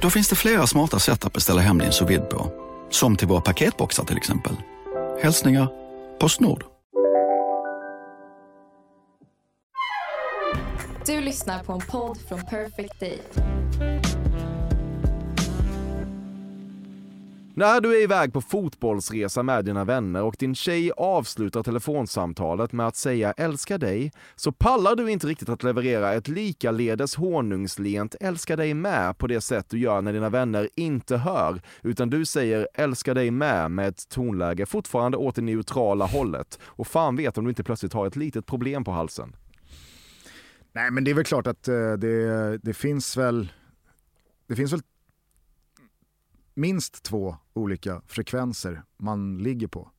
[0.00, 2.52] Då finns det flera smarta sätt att beställa hem din sous på.
[2.90, 4.56] Som till våra paketboxar till exempel.
[5.22, 5.68] Hälsningar
[6.20, 6.64] Postnord.
[11.06, 13.18] Du lyssnar på en podd från Perfect Day.
[17.58, 22.86] När du är iväg på fotbollsresa med dina vänner och din tjej avslutar telefonsamtalet med
[22.86, 28.56] att säga älskar dig, så pallar du inte riktigt att leverera ett likaledes honungslent älskar
[28.56, 32.68] dig med på det sätt du gör när dina vänner inte hör, utan du säger
[32.74, 36.58] älskar dig med med ett tonläge fortfarande åt det neutrala hållet.
[36.62, 39.36] Och fan vet om du inte plötsligt har ett litet problem på halsen.
[40.72, 43.52] Nej men det är väl klart att eh, det, det finns väl
[44.48, 44.80] det finns väl
[46.58, 49.90] minst två olika frekvenser man ligger på.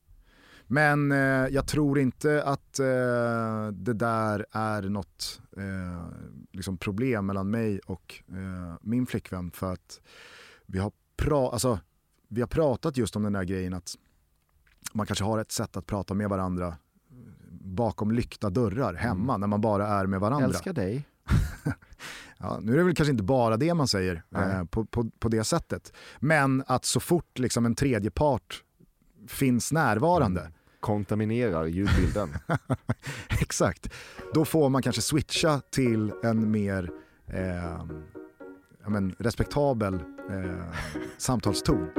[0.66, 1.18] Men eh,
[1.50, 6.06] jag tror inte att eh, det där är något eh,
[6.52, 10.00] liksom problem mellan mig och eh, min flickvän för att
[10.66, 11.78] vi har, pra alltså,
[12.28, 13.94] vi har pratat just om den där grejen att
[14.92, 16.76] man kanske har ett sätt att prata med varandra
[17.50, 19.40] bakom lyckta dörrar hemma mm.
[19.40, 20.46] när man bara är med varandra.
[20.46, 21.06] Älskar dig.
[22.42, 25.28] Ja, nu är det väl kanske inte bara det man säger eh, på, på, på,
[25.28, 25.92] det sättet.
[26.18, 28.62] Men att så fort liksom en tredje part
[29.28, 30.40] finns närvarande.
[30.40, 30.52] Mm.
[30.80, 32.30] Kontaminerar ljudbilden.
[33.40, 33.92] Exakt.
[34.34, 36.90] Då får man kanske switcha till en mer
[37.26, 37.84] eh,
[38.86, 39.94] men, respektabel
[40.30, 40.74] eh,
[41.18, 41.90] samtalston.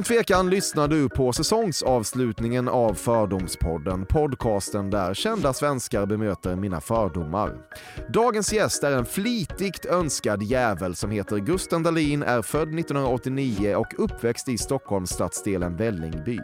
[0.00, 7.56] Utan tvekan lyssnar du på säsongsavslutningen av Fördomspodden, podcasten där kända svenskar bemöter mina fördomar.
[8.08, 13.94] Dagens gäst är en flitigt önskad jävel som heter Gusten Dahlin, är född 1989 och
[13.98, 16.40] uppväxt i Stockholmsstadsdelen Vällingby.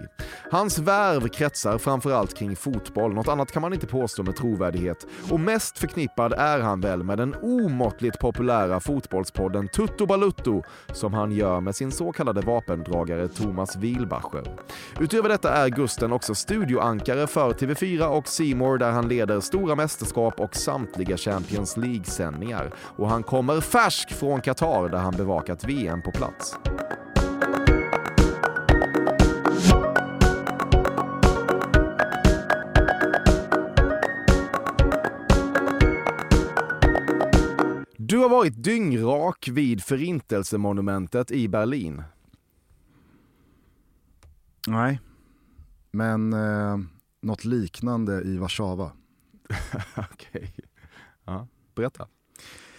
[0.50, 5.06] Hans värv kretsar framförallt kring fotboll, något annat kan man inte påstå med trovärdighet.
[5.30, 10.62] Och mest förknippad är han väl med den omåttligt populära fotbollspodden Tutto Balutto
[10.92, 14.42] som han gör med sin så kallade vapendragare Thomas Wilbacher.
[15.00, 20.40] Utöver detta är Gusten också studioankare för TV4 och Simor där han leder stora mästerskap
[20.40, 22.70] och samtliga Champions League-sändningar.
[22.96, 26.56] Och han kommer färsk från Qatar där han bevakat VM på plats.
[37.96, 42.02] Du har varit dyngrak vid Förintelsemonumentet i Berlin.
[44.66, 45.00] Nej,
[45.90, 46.78] men eh,
[47.22, 48.92] något liknande i Warszawa.
[49.96, 50.54] Okej,
[51.24, 52.06] ja, berätta.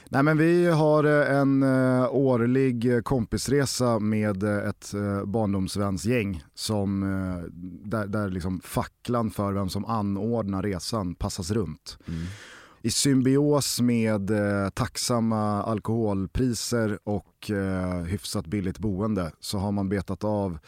[0.10, 4.94] Nej men vi har eh, en uh, årlig kompisresa med uh, ett
[5.26, 7.02] barndomsvänsgäng som,
[7.84, 11.98] där, där liksom facklan för vem som anordnar resan passas runt.
[12.08, 12.26] Mm.
[12.82, 14.32] I symbios med
[14.74, 17.52] tacksamma alkoholpriser och
[18.06, 20.60] hyfsat billigt boende så har man betat av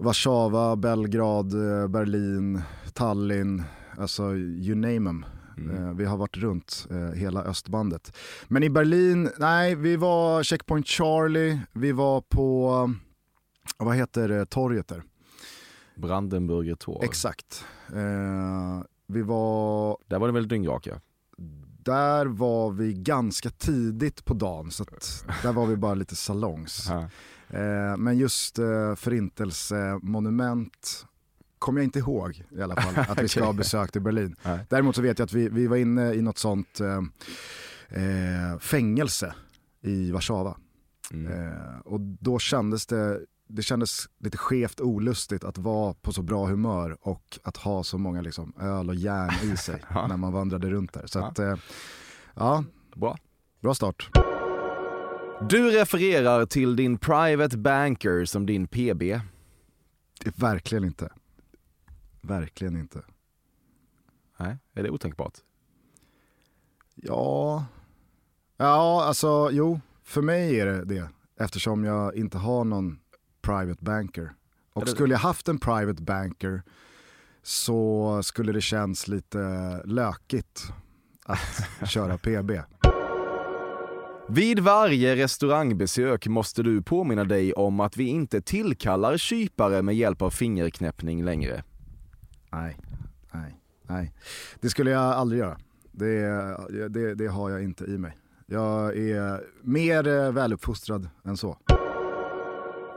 [0.00, 2.62] Warszawa, Belgrad, eh, Berlin,
[2.92, 3.62] Tallinn,
[3.98, 5.24] alltså you name them.
[5.56, 5.76] Mm.
[5.76, 8.16] Eh, vi har varit runt eh, hela östbandet.
[8.48, 12.94] Men i Berlin, nej vi var Checkpoint Charlie, vi var på,
[13.78, 15.02] vad heter torget där?
[15.96, 17.04] Brandenburger Tor.
[17.04, 17.64] Exakt.
[19.06, 19.96] Vi var...
[20.06, 21.00] Där var det väl dyngraka?
[21.84, 24.84] Där var vi ganska tidigt på dagen så
[25.42, 26.90] där var vi bara lite salongs.
[27.50, 31.06] Eh, men just eh, förintelsemonument
[31.58, 34.36] kommer jag inte ihåg i alla fall att vi ska ha besökt i Berlin.
[34.68, 37.02] Däremot så vet jag att vi, vi var inne i något sånt eh,
[37.88, 39.34] eh fängelse
[39.82, 40.56] i Warszawa.
[41.12, 41.32] Mm.
[41.32, 46.46] Eh, och då kändes det, det kändes lite skevt olustigt att vara på så bra
[46.46, 50.70] humör och att ha så många liksom, öl och järn i sig när man vandrade
[50.70, 51.06] runt där.
[51.06, 51.18] Så.
[51.18, 51.56] Att, eh,
[52.34, 52.64] ja,
[52.94, 53.18] bra.
[53.60, 54.10] bra start.
[55.48, 59.02] Du refererar till din private banker som din PB.
[60.36, 61.08] Verkligen inte.
[62.20, 63.02] Verkligen inte.
[64.36, 65.32] Nej, är det otänkbart?
[66.94, 67.64] Ja,
[68.56, 71.08] ja alltså jo, för mig är det det.
[71.40, 72.98] Eftersom jag inte har någon
[73.42, 74.32] private banker.
[74.72, 76.62] Och skulle jag haft en private banker
[77.42, 79.38] så skulle det känns lite
[79.84, 80.72] lökigt
[81.24, 81.38] att
[81.90, 82.50] köra PB.
[84.32, 90.22] Vid varje restaurangbesök måste du påminna dig om att vi inte tillkallar kypare med hjälp
[90.22, 91.64] av fingerknäppning längre.
[92.52, 92.76] Nej,
[93.32, 94.12] nej, nej.
[94.60, 95.58] Det skulle jag aldrig göra.
[95.92, 98.16] Det, det, det har jag inte i mig.
[98.46, 101.58] Jag är mer eh, väluppfostrad än så.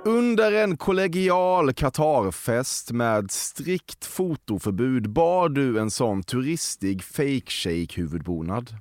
[0.06, 8.76] Under en kollegial Qatarfest med strikt fotoförbud bar du en sån turistig fake shake huvudbonad.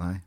[0.00, 0.20] Nej.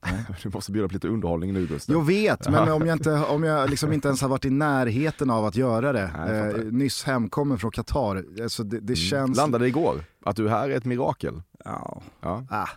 [0.42, 1.96] Du måste bjuda på lite underhållning nu Gustav.
[1.96, 5.30] Jag vet, men om jag, inte, om jag liksom inte ens har varit i närheten
[5.30, 9.36] av att göra det, Nej, eh, nyss hemkommen från Qatar, alltså det, det känns...
[9.36, 11.42] Landade igår, att du här är ett mirakel.
[11.64, 12.02] Ja.
[12.20, 12.44] Ja.
[12.50, 12.68] Ah,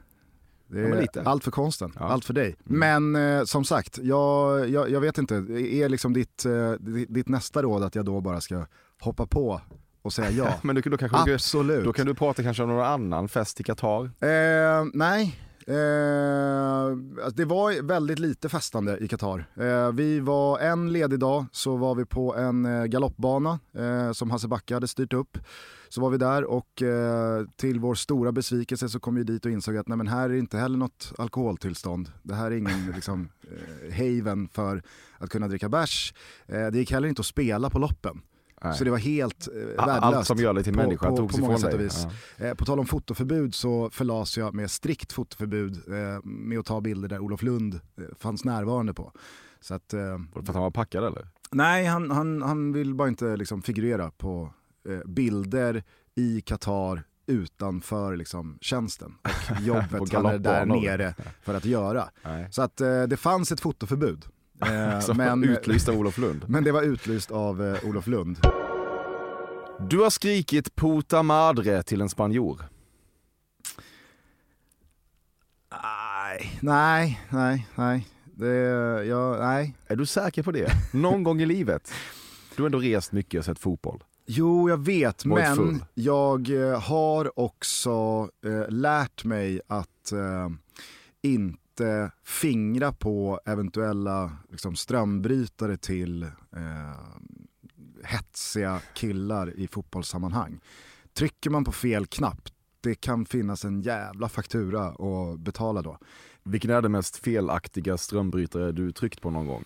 [0.76, 2.06] Ja, är allt för konsten, Ja.
[2.06, 2.56] allt för dig.
[2.70, 3.12] Mm.
[3.12, 6.72] Men eh, som sagt, jag, jag, jag vet inte, är liksom ditt, eh,
[7.10, 8.66] ditt, nästa råd att jag då bara ska
[9.00, 9.62] hoppa på
[10.02, 10.54] och säga ja?
[10.62, 11.86] Men du, då, kanske du, Absolut.
[11.86, 14.04] då kan du prata kanske om någon annan fest i Qatar.
[14.04, 19.46] Eh, nej, eh, alltså det var väldigt lite festande i Qatar.
[19.56, 24.32] Eh, vi var en ledig dag så var vi på en eh, galoppbana eh, som
[24.32, 25.38] Hasse Backe hade styrt upp.
[25.90, 29.52] Så var vi där och eh, till vår stora besvikelse så kom vi dit och
[29.52, 32.12] insåg att nej, men här är inte heller något alkoholtillstånd.
[32.24, 34.84] Det här är ingen liksom, eh, haven för
[35.18, 36.14] att kunna dricka bärs.
[36.46, 38.22] Eh, det gick heller inte att spela på loppen.
[38.64, 38.74] Nej.
[38.78, 39.54] Så det var helt eh,
[39.86, 40.04] värdelöst.
[40.04, 42.08] Allt som gör dig till på- människa på- togs på många ifrån sätt och vis.
[42.38, 42.46] Ja.
[42.46, 46.82] Eh, på tal om fotoförbud så förlas jag med strikt fotoförbud eh, med att ta
[46.82, 49.12] bilder där Olof Lund eh, fanns närvarande på.
[49.62, 51.28] Så att, eh, Var det För att han var packad eller?
[51.52, 54.54] nej, han, han, han vill bara inte liksom, figurera på
[54.90, 55.84] eh, bilder
[56.16, 62.10] i Qatar utanför liksom, tjänsten och På jobbet han är där nere för att göra.
[62.24, 62.48] Nej.
[62.52, 64.26] Så att eh, det fanns ett fotoförbud.
[64.62, 66.46] Eh, men, utlyst av Olof Lund.
[66.48, 68.38] men det var utlyst av eh, Olof Lund.
[69.90, 72.62] Du har skrikit puta madre till en spanjor.
[75.72, 78.08] Nej, nej, nej, nej.
[78.26, 78.56] Det,
[79.06, 79.76] ja, nej.
[79.88, 80.72] Är du säker på det?
[80.94, 81.92] Någon gång i livet?
[82.56, 84.04] Du har ändå rest mycket och sett fotboll.
[84.26, 85.86] Jo, jag vet, Varit men full.
[85.94, 90.50] jag eh, har också eh, lärt mig att eh,
[91.22, 91.63] inte
[92.24, 96.30] fingra på eventuella liksom, strömbrytare till eh,
[98.04, 100.60] hetsiga killar i fotbollssammanhang.
[101.14, 102.50] Trycker man på fel knapp,
[102.82, 105.98] det kan finnas en jävla faktura att betala då.
[106.44, 109.64] Vilken är den mest felaktiga strömbrytare du tryckt på någon gång?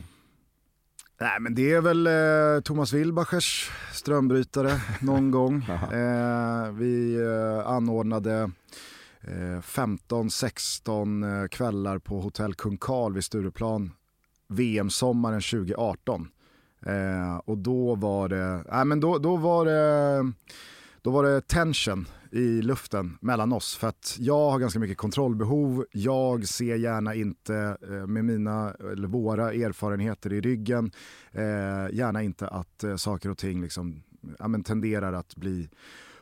[1.20, 5.66] Nej men det är väl eh, Thomas Wilbachers strömbrytare någon gång.
[5.92, 8.48] Eh, vi eh, anordnade eh,
[9.22, 13.92] Eh, 15-16 eh, kvällar på Hotell Kung Karl vid Stureplan
[14.48, 16.28] VM-sommaren 2018.
[16.86, 20.34] Eh, och då var det, nej men då, då var det
[21.02, 25.86] då var det tension i luften mellan oss för att jag har ganska mycket kontrollbehov.
[25.92, 30.92] Jag ser gärna inte eh, med mina eller våra erfarenheter i ryggen,
[31.32, 34.04] eh, gärna inte att eh, saker och ting liksom,
[34.40, 35.70] ja, men tenderar att bli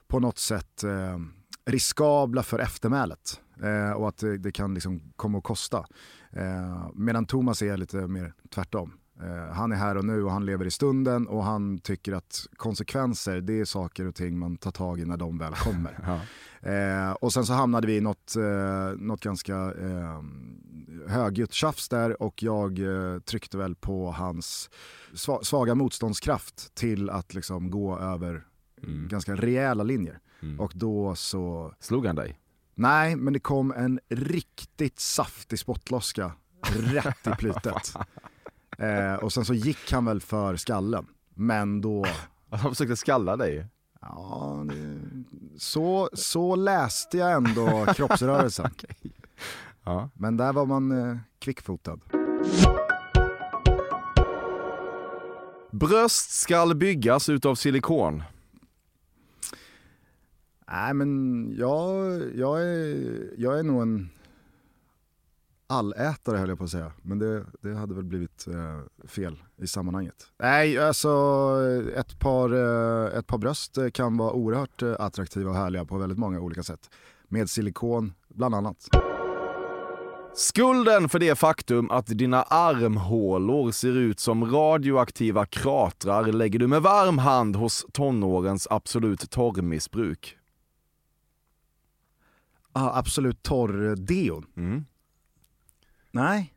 [0.08, 1.20] på något sätt eh,
[1.66, 5.86] riskabla för eftermälet eh, och att det, det kan liksom komma att kosta.
[6.32, 8.94] Eh, medan Thomas är lite mer tvärtom.
[9.22, 12.48] Eh, han är här och nu och han lever i stunden och han tycker att
[12.56, 16.00] konsekvenser det är saker och ting man tar tag i när de väl kommer.
[16.06, 16.20] Ja.
[16.72, 20.22] Eh, och sen så hamnade vi i något, eh, något ganska eh,
[21.08, 24.70] högljutt tjafs där och jag eh, tryckte väl på hans
[25.14, 28.44] sva- svaga motståndskraft till att liksom gå över
[28.84, 29.08] Mm.
[29.08, 30.20] ganska rejäla linjer.
[30.46, 30.60] Mm.
[30.60, 32.40] Och då så, Slog han dig?
[32.76, 36.32] nej men det kom en riktigt saftig spottloska
[36.64, 37.94] rätt i plytet.
[38.78, 41.06] Eh, och sen så gick han väl för skallen.
[41.34, 42.06] Men då,
[42.50, 43.68] Han försökte skalla dig?
[44.02, 45.00] ja, det,
[45.58, 48.72] så, så läste jag ändå kroppsrörelsen.
[49.84, 50.10] Ja.
[50.14, 52.00] Men där var man eh, kvickfotad.
[55.72, 58.24] Bröst skall byggas utav silikon.
[60.68, 64.10] Nej men jag, jag, är, jag är nog en
[65.68, 66.92] allätare höll jag på att säga.
[67.02, 70.28] Men det, det hade väl blivit eh, fel i sammanhanget.
[70.40, 71.10] Nej alltså
[71.96, 76.18] ett par, eh, ett par bröst kan vara oerhört eh, attraktiva och härliga på väldigt
[76.18, 76.90] många olika sätt.
[77.28, 78.88] Med silikon bland annat.
[80.38, 86.82] Skulden för det faktum att dina armhålor ser ut som radioaktiva kratrar lägger du med
[86.82, 90.38] varm hand hos tonårens absolut torrmissbruk.
[92.78, 94.46] Ah, absolut torr deon.
[94.58, 94.86] Mm.
[96.12, 96.54] Nej.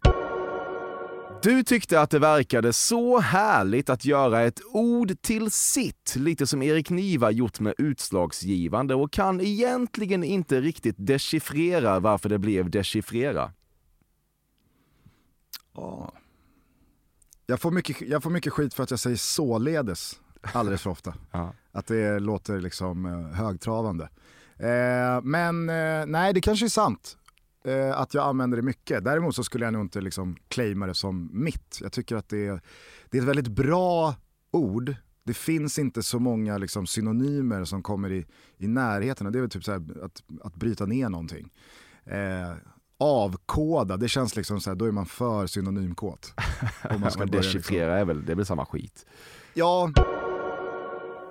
[1.42, 6.62] Du tyckte att det verkade så härligt att göra ett ord till sitt, lite som
[6.62, 13.52] Erik Niva gjort med utslagsgivande och kan egentligen inte riktigt dechiffrera varför det blev dechiffrera.
[15.74, 16.12] Ja.
[17.46, 21.14] Jag, får mycket, jag får mycket skit för att jag säger således alldeles för ofta.
[21.30, 21.54] Ja.
[21.72, 24.08] Att det låter liksom eh, högtravande.
[24.58, 27.16] Eh, men eh, nej, det kanske är sant
[27.64, 29.04] eh, att jag använder det mycket.
[29.04, 31.78] Däremot så skulle jag nog inte liksom claima det som mitt.
[31.80, 32.60] Jag tycker att det är,
[33.10, 34.14] det är ett väldigt bra
[34.50, 34.94] ord.
[35.24, 39.32] Det finns inte så många liksom, synonymer som kommer i, i närheten.
[39.32, 41.52] Det är väl typ så här, att, att bryta ner någonting.
[42.04, 42.52] Eh,
[42.98, 46.32] avkoda, det känns liksom så här, då är man för synonymkåt.
[46.90, 47.58] Om man ska Men börja liksom.
[47.60, 49.06] dechiffrera är väl, det är väl samma skit.
[49.54, 49.92] Ja,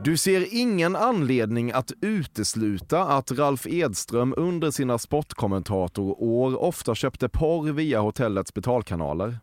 [0.03, 7.71] Du ser ingen anledning att utesluta att Ralf Edström under sina sportkommentatorår ofta köpte porr
[7.71, 9.39] via hotellets betalkanaler.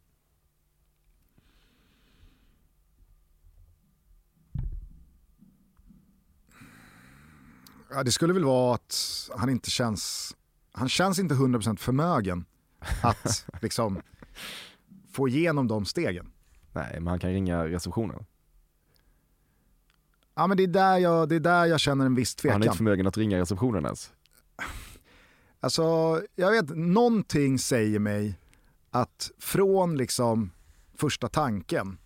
[7.91, 8.97] Ja, det skulle väl vara att
[9.37, 10.37] han inte känns,
[10.73, 12.45] han känns inte 100% förmögen
[13.03, 14.03] att liksom
[15.13, 16.33] få igenom de stegen.
[16.73, 18.25] Nej, men han kan ringa receptionen.
[20.35, 22.55] Ja men det är där jag, det är där jag känner en viss Han är
[22.55, 22.77] inte tvekan.
[22.77, 24.13] förmögen att ringa receptionen ens.
[25.61, 25.83] Alltså,
[26.35, 28.39] jag vet, någonting säger mig
[28.91, 30.51] att från liksom
[30.95, 31.99] första tanken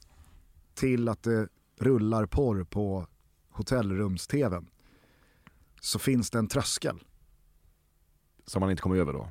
[0.75, 1.49] till att det
[1.81, 3.07] rullar porr på
[3.51, 4.67] hotellrums-tvn
[5.81, 7.05] så finns det en tröskel.
[8.47, 9.29] Som han inte kommer över då.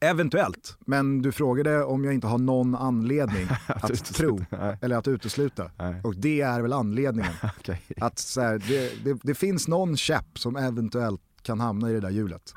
[0.00, 4.78] Eventuellt, men du frågade om jag inte har någon anledning att tro Nej.
[4.82, 5.70] eller att utesluta.
[5.78, 6.00] Nej.
[6.04, 7.32] Och det är väl anledningen.
[7.58, 7.82] Okej.
[8.00, 12.00] Att så här, det, det, det finns någon käpp som eventuellt kan hamna i det
[12.00, 12.52] där hjulet.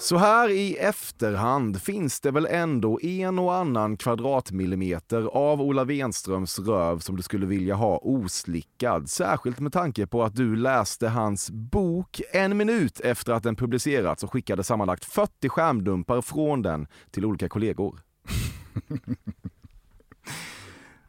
[0.00, 6.58] Så här i efterhand finns det väl ändå en och annan kvadratmillimeter av Ola Wenströms
[6.58, 9.10] röv som du skulle vilja ha oslickad.
[9.10, 14.24] Särskilt med tanke på att du läste hans bok en minut efter att den publicerats
[14.24, 18.00] och skickade sammanlagt 40 skärmdumpar från den till olika kollegor.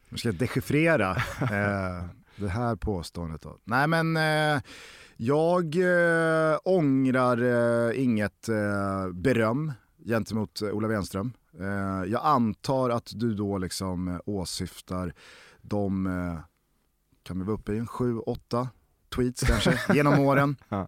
[0.10, 2.06] Nu ska jag dechiffrera eh,
[2.36, 3.42] det här påståendet.
[3.42, 3.58] Då.
[3.64, 4.62] Nej men eh,
[5.22, 9.74] jag eh, ångrar eh, inget eh, beröm
[10.06, 11.34] gentemot eh, Ola Wenström.
[11.60, 15.14] Eh, jag antar att du då liksom eh, åsyftar
[15.62, 16.40] de, eh,
[17.24, 18.70] kan vi vara uppe i en sju, åtta
[19.16, 20.56] tweets kanske, genom åren.
[20.70, 20.88] Ja.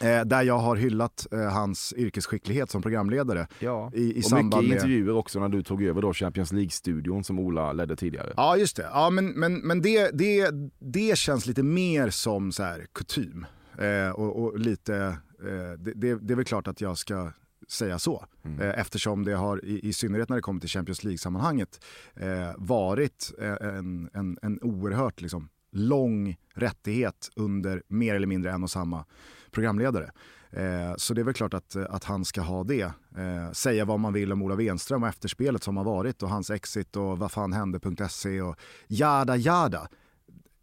[0.00, 3.46] Eh, där jag har hyllat eh, hans yrkesskicklighet som programledare.
[3.58, 3.90] Ja.
[3.94, 4.76] I, i och samband mycket med...
[4.76, 8.32] intervjuer också när du tog över då Champions League-studion som Ola ledde tidigare.
[8.36, 12.62] Ja just det, ja, men, men, men det, det, det känns lite mer som så
[12.62, 13.46] här kutym.
[13.78, 14.96] Eh, och, och lite,
[15.40, 17.32] eh, det, det, det är väl klart att jag ska
[17.68, 18.24] säga så.
[18.60, 21.80] Eh, eftersom det har, i, i synnerhet när det kommer till Champions League-sammanhanget,
[22.14, 28.62] eh, varit eh, en, en, en oerhört liksom, lång rättighet under mer eller mindre en
[28.62, 29.04] och samma
[29.50, 30.10] programledare.
[30.50, 32.92] Eh, så det är väl klart att, att han ska ha det.
[33.16, 36.50] Eh, säga vad man vill om Ola Wenström och efterspelet som har varit och hans
[36.50, 38.56] exit och vad fan hände.se och
[38.86, 39.88] jada jada.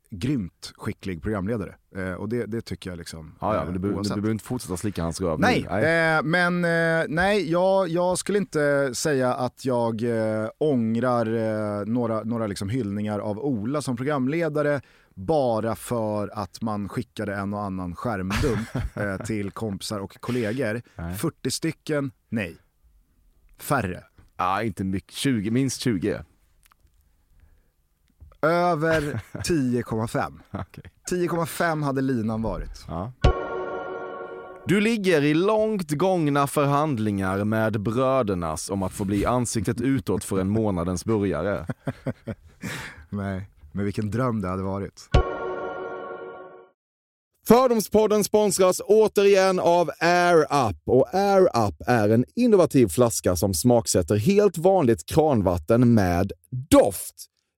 [0.10, 3.36] Grymt skicklig programledare eh, och det, det tycker jag liksom.
[3.42, 4.16] Ja, ja, eh, men du, oavsett.
[4.16, 5.86] behöver inte fortsätta slicka hans röv Nej, nu.
[5.86, 12.24] Eh, men eh, nej, jag, jag skulle inte säga att jag eh, ångrar eh, några,
[12.24, 14.82] några liksom hyllningar av Ola som programledare
[15.14, 20.82] bara för att man skickade en och annan skärmdump eh, till kompisar och kollegor.
[20.96, 21.16] Nej.
[21.16, 22.58] 40 stycken, nej.
[23.58, 24.04] Färre.
[24.38, 25.12] Ja, inte mycket.
[25.12, 26.24] 20, minst 20.
[28.46, 29.02] Över
[29.34, 30.34] 10,5.
[30.52, 30.84] Okej.
[31.12, 32.86] 10,5 hade linan varit.
[32.88, 33.12] Ja.
[34.68, 40.40] Du ligger i långt gångna förhandlingar med brödernas om att få bli ansiktet utåt för
[40.40, 41.66] en månadens burgare.
[43.10, 45.10] Nej, men vilken dröm det hade varit.
[47.48, 54.16] Fördomspodden sponsras återigen av Air Up och Air Up är en innovativ flaska som smaksätter
[54.16, 56.32] helt vanligt kranvatten med
[56.70, 57.16] doft.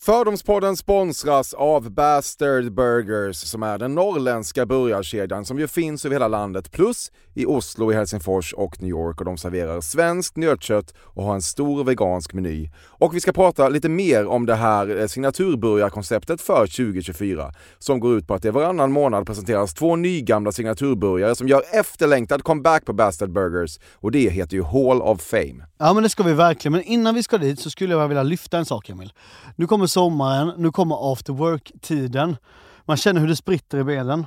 [0.00, 6.28] Fördomspodden sponsras av Bastard Burgers som är den norrländska burgarkedjan som ju finns över hela
[6.28, 11.24] landet plus i Oslo, i Helsingfors och New York och de serverar svenskt nötkött och
[11.24, 12.70] har en stor vegansk meny.
[12.98, 18.18] Och vi ska prata lite mer om det här eh, signaturburgarkonceptet för 2024 som går
[18.18, 22.92] ut på att det varannan månad presenteras två nygamla signaturburgare som gör efterlängtad comeback på
[22.92, 25.66] Bastard Burgers och det heter ju Hall of Fame.
[25.78, 28.22] Ja men det ska vi verkligen, men innan vi ska dit så skulle jag vilja
[28.22, 29.12] lyfta en sak Emil.
[29.56, 32.36] Nu kommer sommaren, nu kommer after work-tiden.
[32.84, 34.26] Man känner hur det spritter i benen.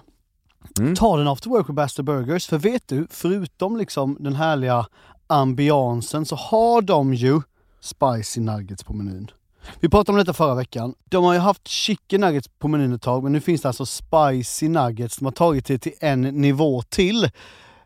[0.79, 0.95] Mm.
[0.95, 4.85] Ta den after work med Bastard Burgers, för vet du, förutom liksom den härliga
[5.27, 7.41] ambiansen så har de ju
[7.81, 9.31] spicy nuggets på menyn.
[9.79, 10.93] Vi pratade om detta förra veckan.
[11.09, 13.85] De har ju haft chicken nuggets på menyn ett tag, men nu finns det alltså
[13.85, 15.17] spicy nuggets.
[15.17, 17.29] De har tagit det till en nivå till.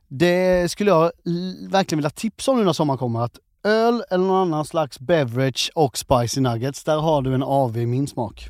[0.07, 1.11] Det skulle jag
[1.69, 5.71] verkligen vilja tipsa om nu när sommaren kommer, att öl eller någon annan slags beverage
[5.75, 8.49] och spicy nuggets, där har du en AV i min smak.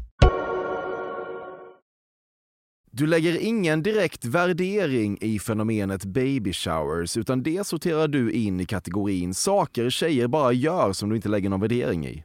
[2.91, 8.65] Du lägger ingen direkt värdering i fenomenet baby showers utan det sorterar du in i
[8.65, 12.23] kategorin saker tjejer bara gör som du inte lägger någon värdering i.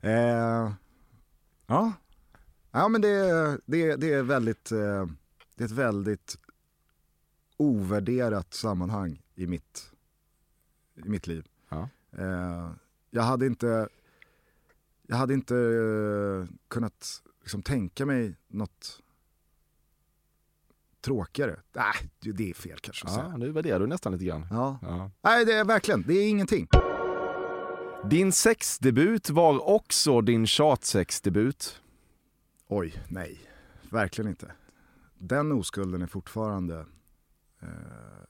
[0.00, 0.72] eh,
[1.66, 1.92] ja,
[2.76, 5.06] Ja, men det, det, det, är väldigt, eh,
[5.54, 6.38] det är ett väldigt
[7.56, 9.92] ovärderat sammanhang i mitt,
[10.94, 11.46] i mitt liv.
[11.68, 11.88] Ja.
[12.18, 12.70] Eh,
[13.10, 13.88] jag hade inte,
[15.06, 19.00] jag hade inte eh, kunnat liksom tänka mig något
[21.00, 21.60] tråkigare.
[21.72, 23.36] Nej, det är fel kanske att Ja, säga.
[23.36, 24.46] nu värderar du nästan lite grann.
[24.50, 24.78] Ja.
[24.82, 25.10] Ja.
[25.22, 26.68] Nej, det är verkligen, det är ingenting.
[28.10, 31.82] Din sexdebut var också din tjatsexdebut.
[32.68, 33.40] Oj, nej.
[33.90, 34.52] Verkligen inte.
[35.18, 36.86] Den oskulden är fortfarande
[37.62, 37.68] eh,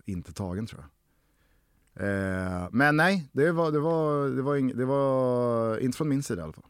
[0.05, 0.91] inte tagen tror jag.
[2.07, 6.23] Eh, men nej, det var, det, var, det, var ing, det var inte från min
[6.23, 6.65] sida i alla fall.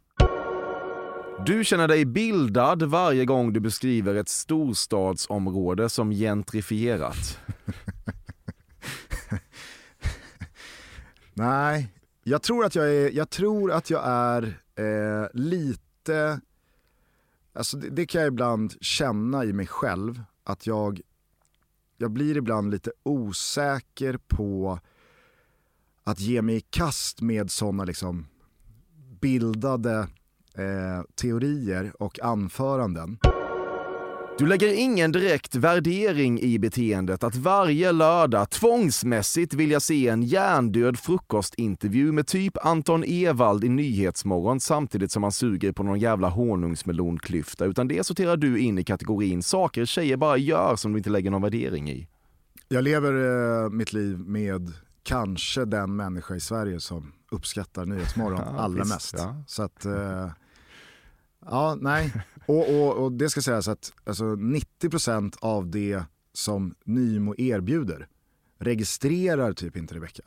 [1.45, 7.41] Du känner dig bildad varje gång du beskriver ett storstadsområde som gentrifierat.
[11.35, 16.41] Nej, jag tror att jag är, jag tror att jag är eh, lite,
[17.53, 21.01] alltså det, det kan jag ibland känna i mig själv, att jag,
[21.97, 24.81] jag blir ibland lite osäker på
[26.05, 28.27] att ge mig i kast med sådana liksom
[29.21, 30.09] bildade
[30.59, 33.19] eh, teorier och anföranden.
[34.39, 40.99] Du lägger ingen direkt värdering i beteendet att varje lördag tvångsmässigt vilja se en hjärndöd
[40.99, 47.65] frukostintervju med typ Anton Ewald i Nyhetsmorgon samtidigt som man suger på någon jävla honungsmelonklyfta,
[47.65, 51.31] utan det sorterar du in i kategorin saker tjejer bara gör som du inte lägger
[51.31, 52.09] någon värdering i.
[52.69, 53.13] Jag lever
[53.65, 58.95] eh, mitt liv med kanske den människa i Sverige som uppskattar Nyhetsmorgon Ja, allra visst,
[58.95, 59.15] mest.
[59.19, 59.43] ja.
[59.47, 60.29] Så att, eh,
[61.51, 62.13] ja nej.
[62.47, 68.09] Och, och, och det ska sägas att alltså, 90% av det som Nymo erbjuder
[68.59, 70.23] registrerar typ inte Rebecca.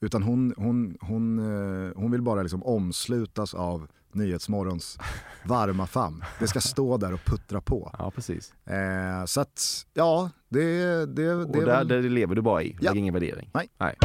[0.00, 4.98] Utan hon, hon, hon, eh, hon vill bara liksom omslutas av Nyhetsmorgons
[5.44, 6.24] varma famn.
[6.38, 7.90] Det ska stå där och puttra på.
[7.98, 8.52] Ja, precis.
[8.66, 10.62] Eh, så att, ja, det,
[11.06, 12.90] det, det Och är där, väl- där lever du bara i, Ja.
[12.90, 13.50] lägger ingen värdering.
[13.78, 13.96] Nej.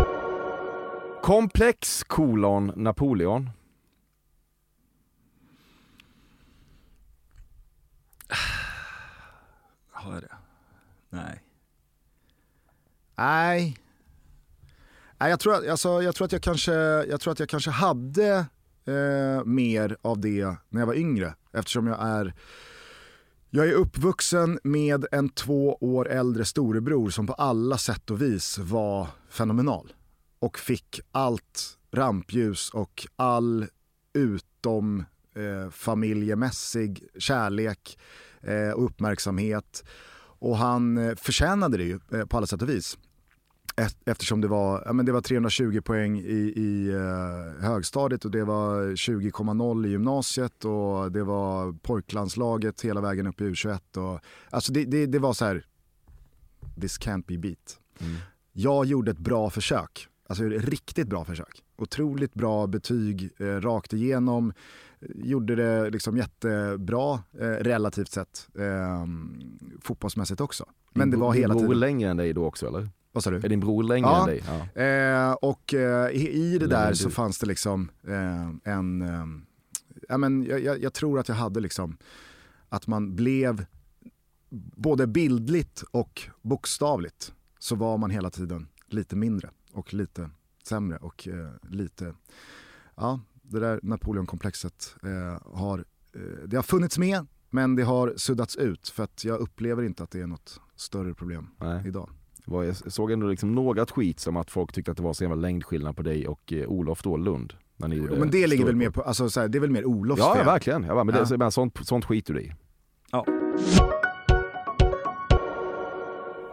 [1.23, 3.49] Komplex kolon Napoleon.
[9.91, 10.35] Har jag det?
[11.09, 11.43] Nej.
[13.15, 13.77] Nej.
[15.17, 16.73] Nej jag, tror att, alltså, jag, tror att jag, kanske,
[17.09, 18.45] jag tror att jag kanske hade
[18.85, 21.33] eh, mer av det när jag var yngre.
[21.53, 22.33] Eftersom jag är,
[23.49, 28.57] jag är uppvuxen med en två år äldre storebror som på alla sätt och vis
[28.57, 29.93] var fenomenal.
[30.39, 33.67] Och fick allt rampljus och all
[34.13, 35.05] utom
[35.39, 37.99] eh, familjemässig kärlek
[38.41, 39.83] eh, och uppmärksamhet.
[40.39, 42.97] Och han eh, förtjänade det ju eh, på alla sätt och vis.
[44.05, 48.43] Eftersom det var, ja, men det var 320 poäng i, i eh, högstadiet och det
[48.43, 53.97] var 20,0 i gymnasiet och det var pojklandslaget hela vägen upp i U21.
[53.97, 55.65] Och, alltså det, det, det var så här,
[56.81, 57.79] this can't be beat.
[58.51, 61.63] Jag gjorde ett bra försök, alltså ett riktigt bra försök.
[61.77, 64.53] Otroligt bra betyg eh, rakt igenom,
[65.01, 69.05] gjorde det liksom jättebra eh, relativt sett, eh,
[69.81, 70.65] fotbollsmässigt också.
[70.93, 72.89] Men det var hela din bror tiden, längre än dig då också eller?
[73.11, 73.37] vad sa du?
[73.37, 74.19] Är din bror längre Ja.
[74.21, 74.43] än dig?
[74.75, 74.81] Ja.
[74.81, 79.25] Eh, och eh, i, det där så fanns det liksom eh, en, eh,
[80.09, 81.97] ja, men jag, jag, jag tror att jag hade liksom,
[82.69, 83.65] att man blev
[84.75, 90.29] både bildligt och bokstavligt så var man hela tiden lite mindre och lite
[90.63, 92.13] sämre och eh, lite,
[92.95, 95.85] ja det där Napoleonkomplexet eh, har,
[96.15, 100.03] eh, det har funnits med men det har suddats ut för att jag upplever inte
[100.03, 101.83] att det är något större problem Nej.
[101.87, 102.09] idag.
[102.45, 105.35] Jag såg ändå liksom några tweets om att folk tyckte att det var så jävla
[105.35, 107.53] längdskillnad på dig och eh, Olof då, Lund.
[107.77, 109.59] När ni gjorde Jo, men det ligger väl mer på, alltså, så här, det är
[109.59, 110.83] väl mer Olofs Ja, ja verkligen.
[110.83, 111.37] Ja, men det, Ja.
[111.37, 112.53] men sånt, sånt skiter du i.
[113.11, 113.25] Ja.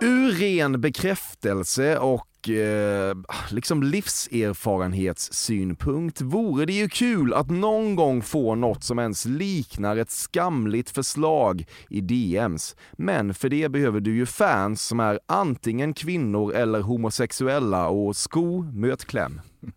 [0.00, 3.16] Ur ren bekräftelse och eh,
[3.50, 10.10] liksom livserfarenhetssynpunkt vore det ju kul att någon gång få något som ens liknar ett
[10.10, 12.76] skamligt förslag i DMs.
[12.92, 18.62] Men för det behöver du ju fans som är antingen kvinnor eller homosexuella och sko
[18.62, 19.40] möt kläm.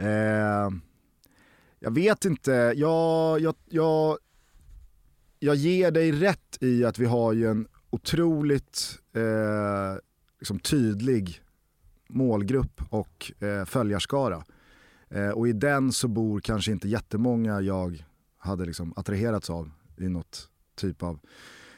[0.00, 0.70] Eh,
[1.80, 4.18] jag vet inte, jag, jag, jag,
[5.38, 10.00] jag ger dig rätt i att vi har ju en otroligt eh,
[10.38, 11.40] liksom tydlig
[12.08, 14.44] målgrupp och eh, följarskara.
[15.10, 18.04] Eh, och i den så bor kanske inte jättemånga jag
[18.38, 21.18] hade liksom attraherats av i något typ av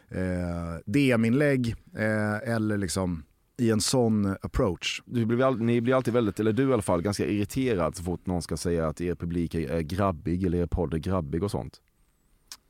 [0.09, 3.23] eh, DM-inlägg eh, eller liksom
[3.57, 5.03] i en sån approach.
[5.07, 8.03] Du blir, all- ni blir alltid väldigt, eller du i alla fall, ganska irriterad så
[8.03, 11.42] fort någon ska säga att er publik är är grabbig eller er podd är grabbig
[11.42, 11.81] och sånt.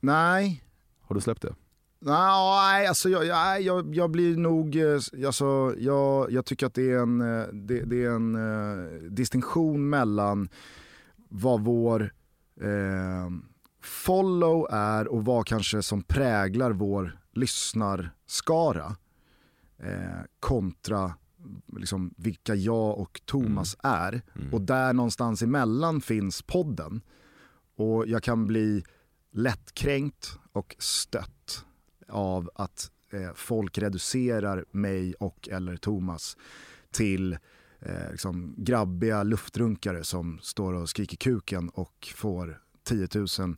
[0.00, 0.64] Nej,
[1.00, 1.54] Har du släppt det?
[2.02, 6.90] Nej, alltså jag, jag, jag, jag blir nog, eh, alltså, jag, jag tycker att det
[6.90, 10.48] är en, eh, det, det är en eh, distinktion mellan
[11.28, 12.12] vad vår
[12.60, 13.30] eh,
[13.82, 18.96] follow är och vad kanske som präglar vår lyssnarskara
[19.78, 21.14] eh, kontra
[21.76, 24.22] liksom, vilka jag och Thomas är.
[24.52, 27.00] Och där någonstans emellan finns podden.
[27.76, 28.84] Och jag kan bli
[29.32, 31.64] lättkränkt och stött
[32.10, 36.36] av att eh, folk reducerar mig och eller Thomas
[36.90, 37.32] till
[37.80, 43.56] eh, liksom, grabbiga luftrunkare som står och skriker kuken och får 10 000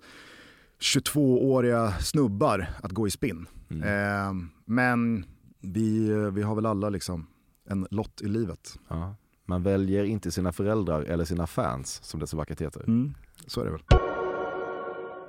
[0.82, 3.46] 22-åriga snubbar att gå i spinn.
[3.70, 4.32] Eh,
[4.64, 5.24] men
[5.60, 7.26] vi, vi har väl alla liksom
[7.68, 8.78] en lott i livet.
[8.88, 9.14] Ja.
[9.44, 12.80] Man väljer inte sina föräldrar eller sina fans som det så vackert heter.
[12.80, 13.14] Mm,
[13.46, 14.11] så är det väl.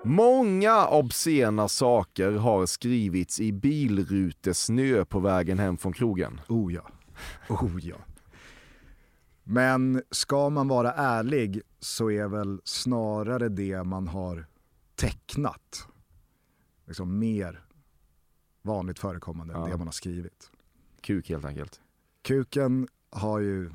[0.06, 6.42] Många obscena saker har skrivits i bilrutesnö på vägen hem från krogen.
[6.48, 6.88] Oh ja.
[7.50, 7.96] Oh ja.
[9.44, 14.46] Men ska man vara ärlig så är väl snarare det man har
[14.96, 15.88] tecknat
[16.86, 17.66] liksom mer
[18.62, 19.68] vanligt förekommande än Ja.
[19.68, 20.52] det man har skrivit.
[21.02, 21.82] Kuk helt enkelt.
[22.22, 23.72] Kuken har ju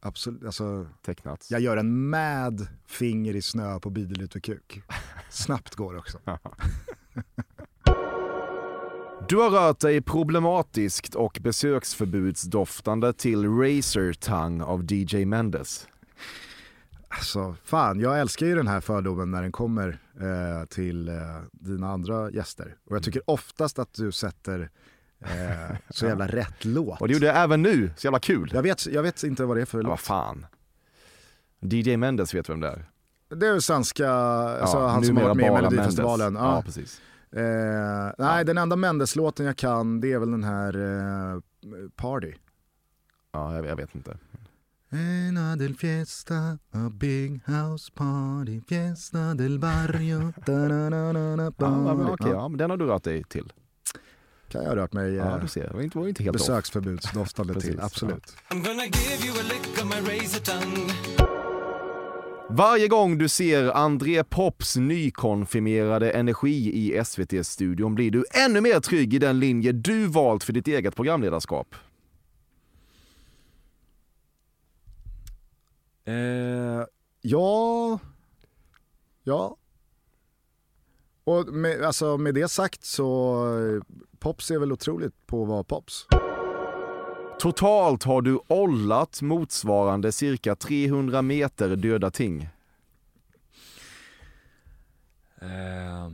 [0.00, 1.50] absolut, alltså Tecknats.
[1.50, 4.82] jag gör en med finger i snö på bidelut kuk.
[5.36, 6.18] Snabbt går det också.
[9.28, 15.88] Du har rört dig problematiskt och besöksförbudsdoftande till Razor Tongue av DJ Mendes.
[17.08, 21.14] Alltså, fan, jag älskar ju den här fördomen när den kommer eh, till eh,
[21.52, 22.76] dina andra gäster.
[22.84, 24.70] Och jag tycker oftast att du sätter
[25.24, 27.00] eh, så jävla rätt låt.
[27.00, 28.50] Och det gjorde jag även nu, så jävla kul.
[28.54, 30.00] Jag vet, jag vet inte vad det är för Ja, vad låt.
[30.00, 30.46] fan.
[31.60, 32.90] DJ Mendes vet vem det är.
[33.28, 36.32] Det är väl svenska, alltså Ja, han som har varit med i Melodifestivalen.
[36.32, 36.42] Mendes.
[36.48, 36.62] Ja, Ja.
[36.62, 37.00] precis.
[37.32, 40.76] Eh, nej, den enda Mendes-låten jag kan det är väl den här
[41.34, 41.40] eh,
[41.96, 42.32] Party.
[43.32, 44.18] Ja, jag, jag vet inte.
[45.28, 50.32] Ena del fiesta, a big house party, fiesta del barrio.
[50.46, 52.12] da-na-na-na-na, Ja, men, party.
[52.12, 53.52] okej, Ja, ja, men den har du rört dig till.
[54.48, 55.68] Kan jag ha rört mig Ja, eh, du ser.
[55.68, 58.36] Det var inte, var inte helt besöksförbudsdoftande till, absolut.
[62.48, 69.14] Varje gång du ser André Pops nykonfirmerade energi i SVT-studion blir du ännu mer trygg
[69.14, 71.74] i den linje du valt för ditt eget programledarskap.
[76.04, 76.84] Eh,
[77.20, 77.98] ja,
[79.24, 79.56] ja.
[81.24, 83.82] Och med, alltså, med det sagt så, eh,
[84.18, 86.06] Pops är väl otroligt på att vara Pops.
[87.38, 92.48] Totalt har du ollat motsvarande cirka 300 meter döda ting.
[95.40, 96.10] Eh,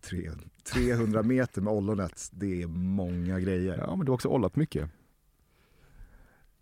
[0.00, 0.30] tre,
[0.72, 3.78] 300 meter med ollonet, det är många grejer.
[3.78, 4.90] Ja, men du har också ollat mycket.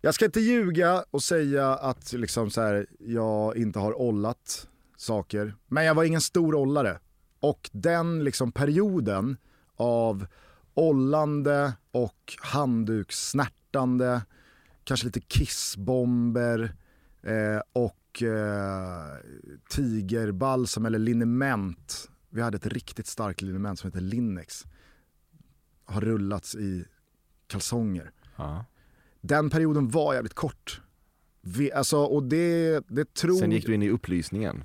[0.01, 5.55] Jag ska inte ljuga och säga att liksom så här, jag inte har ollat saker.
[5.67, 6.99] Men jag var ingen stor ollare.
[7.39, 9.37] Och den liksom perioden
[9.75, 10.25] av
[10.79, 14.21] ollande och handdukssnärtande,
[14.83, 16.75] kanske lite kissbomber
[17.21, 19.17] eh, och eh,
[19.69, 22.09] tigerbalsam eller liniment.
[22.29, 24.65] Vi hade ett riktigt starkt liniment som heter Linnex.
[25.85, 26.85] Har rullats i
[27.47, 28.65] kalsonger Ja.
[29.21, 30.81] den perioden var jävligt kort.
[31.41, 33.39] Vi, alltså, och det, det tror...
[33.39, 34.63] Sen gick du in i upplysningen.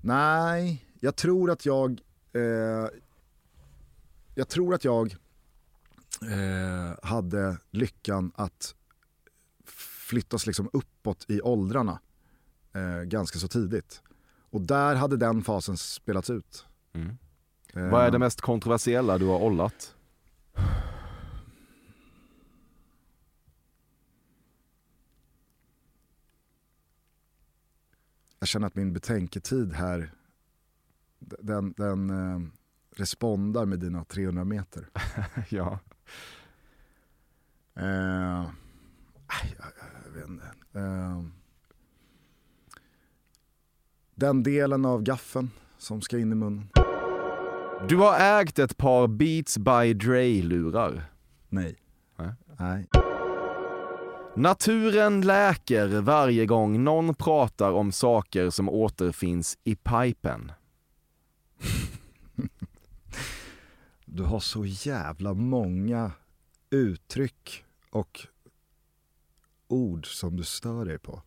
[0.00, 2.00] Nej, jag tror att jag...
[2.32, 2.88] Eh,
[4.38, 5.16] jag tror att jag
[6.22, 8.74] eh, hade lyckan att
[10.08, 12.00] flyttas liksom uppåt i åldrarna
[12.74, 14.02] eh, ganska så tidigt.
[14.50, 16.66] Och där hade den fasen spelats ut.
[16.92, 17.18] Mm.
[17.74, 19.94] Eh, Vad är det mest kontroversiella du har ollat?
[28.38, 30.12] jag känner att min betänketid här,
[31.18, 32.40] den, den eh,
[32.98, 34.88] respondar med dina 300 meter.
[35.48, 35.78] ja.
[37.76, 37.84] Eh,
[39.58, 39.72] jag,
[40.04, 40.46] jag vet inte.
[40.74, 41.22] Eh,
[44.14, 46.68] den delen av gaffen som ska in i munnen.
[47.88, 51.04] Du har ägt ett par Beats by Dre-lurar.
[51.48, 51.76] Nej.
[52.16, 52.32] Nej.
[52.58, 52.88] Nej.
[54.36, 60.52] Naturen läker varje gång någon pratar om saker som återfinns i pipen.
[64.16, 66.10] Du har så jävla många
[66.70, 68.26] uttryck och
[69.68, 71.22] ord som du stör dig på?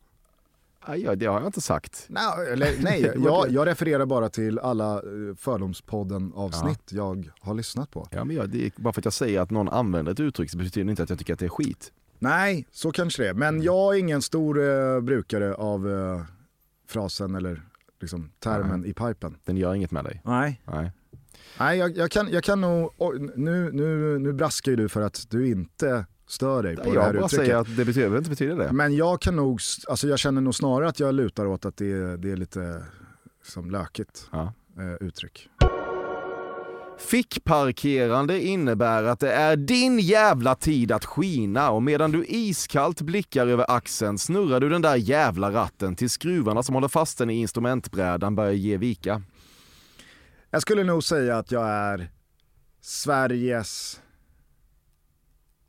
[0.80, 2.06] Aj, ja, det har jag inte sagt.
[2.10, 7.92] Nej, eller, nej jag, jag refererar bara till alla eh, Fördomspodden avsnitt jag har lyssnat
[7.92, 8.08] på.
[8.12, 10.50] Ja, men jag, det är, bara för att jag säger att någon använder ett uttryck
[10.50, 11.92] så betyder det inte att jag tycker att det är skit.
[12.20, 13.34] Nej, så kanske det är.
[13.34, 16.24] Men jag är ingen stor eh, brukare av eh,
[16.88, 17.62] frasen eller
[18.00, 19.38] liksom, termen i pipen.
[19.46, 20.22] Den gör inget med dig.
[20.26, 20.62] Nej.
[20.66, 20.92] Nej.
[21.60, 22.92] Nej, jag, jag, kan, jag kan nog...
[23.36, 26.96] nu, nu, nu braskar ju du för att du inte stör dig på det här
[26.96, 27.46] Jag bara uttrycket.
[27.46, 28.72] säger att det betyder, inte betyder det.
[28.72, 31.92] Men jag kan nog, alltså jag känner nog snarare att jag lutar åt att det,
[31.92, 32.84] är- det är lite
[33.44, 34.54] som lökigt Ja.
[34.78, 35.50] eh, uttryck.
[37.00, 43.48] Fickparkerande innebär att det är din jävla tid att skina och medan du iskallt blickar
[43.48, 47.34] över axeln snurrar du den där jävla ratten till skruvarna som håller fast den i
[47.42, 49.22] instrumentbrädan börjar ge vika.
[50.52, 52.12] Jag skulle nog säga att jag är
[52.82, 54.02] Sveriges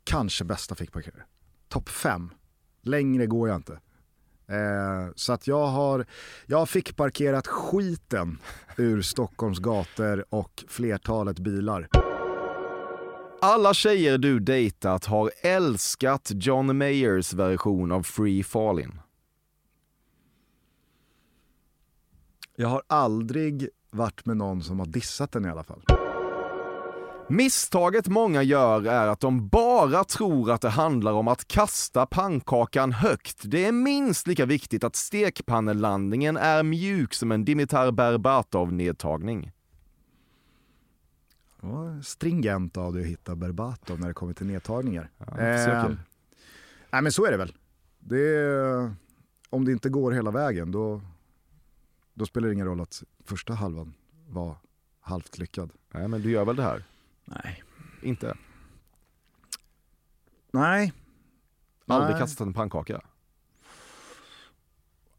[0.03, 1.23] kanske bästa fickparkerare.
[1.69, 2.29] Topp fem.
[2.81, 3.73] Längre går jag inte.
[4.47, 6.05] Eh, så att jag har,
[6.45, 8.39] jag har fickparkerat skiten
[8.77, 11.87] ur Stockholms gator och flertalet bilar.
[13.41, 18.99] Alla tjejer du dejtat har älskat John Mayers version av Free Fallin'.
[22.55, 25.81] Jag har aldrig varit med någon som har dissat den i alla fall.
[27.31, 32.91] Misstaget många gör är att de bara tror att det handlar om att kasta pannkakan
[32.91, 33.41] högt.
[33.43, 39.51] Det är minst lika viktigt att stekpannelandningen är mjuk som en Dimitar Berbatov-nedtagning.
[41.59, 45.09] Var stringent av dig att hitta Berbatov när det kommer till nedtagningar.
[45.17, 45.89] försöker.
[45.89, 45.97] Eh,
[46.91, 47.55] nej men så är det väl.
[47.99, 48.93] Det är,
[49.49, 51.01] om det inte går hela vägen då,
[52.13, 53.93] då spelar det ingen roll att första halvan
[54.27, 54.55] var
[54.99, 55.71] halvt lyckad.
[55.93, 56.83] Nej, men du gör väl det här?
[57.25, 57.63] Nej.
[58.01, 58.37] Inte?
[60.51, 60.93] Nej.
[61.87, 62.19] Aldrig Nej.
[62.21, 63.01] kastat en pannkaka?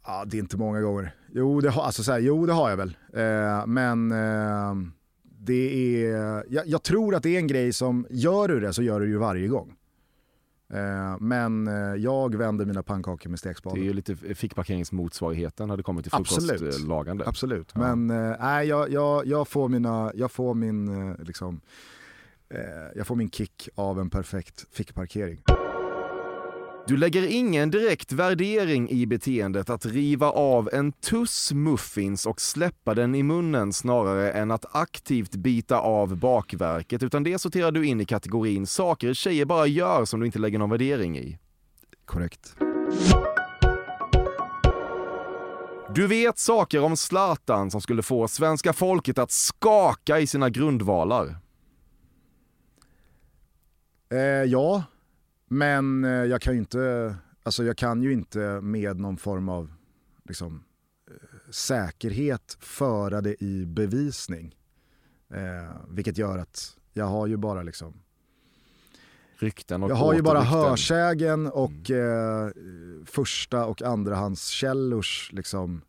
[0.04, 1.14] Ja, det är inte många gånger.
[1.32, 2.96] Jo, det har, alltså så här, jo, det har jag väl.
[3.12, 4.74] Eh, men eh,
[5.22, 8.82] det är, jag, jag tror att det är en grej som, gör du det så
[8.82, 9.76] gör du det ju varje gång.
[10.72, 13.78] Eh, men eh, jag vänder mina pannkakor med Det stekspaden.
[13.80, 16.58] är ju lite fickparkeringsmotsvarigheten när det kommer till Absolut.
[16.60, 17.24] frukostlagande.
[17.26, 17.94] Absolut, Ja.
[17.94, 18.06] men
[18.40, 21.60] nej, jag, jag, jag får mina, jag får min, liksom,
[22.94, 25.42] jag får min kick av en perfekt fickparkering.
[26.86, 32.94] Du lägger ingen direkt värdering i beteendet att riva av en tuss muffins och släppa
[32.94, 38.00] den i munnen snarare än att aktivt bita av bakverket, utan det sorterar du in
[38.00, 41.38] i kategorin saker tjejer bara gör som du inte lägger någon värdering i.
[42.04, 42.56] Korrekt.
[45.94, 51.36] Du vet saker om Zlatan som skulle få svenska folket att skaka i sina grundvalar.
[54.12, 54.82] Eh, ja,
[55.52, 59.72] men eh, jag kan ju inte, alltså jag kan ju inte med någon form av
[60.28, 60.64] liksom,
[61.10, 64.56] eh, säkerhet föra det i bevisning.
[65.34, 67.94] Eh, vilket gör att jag har ju bara liksom,
[69.38, 72.50] Rykten och jag har ju bara hörsägen och eh,
[73.06, 75.82] första och andrahandskällors liksom,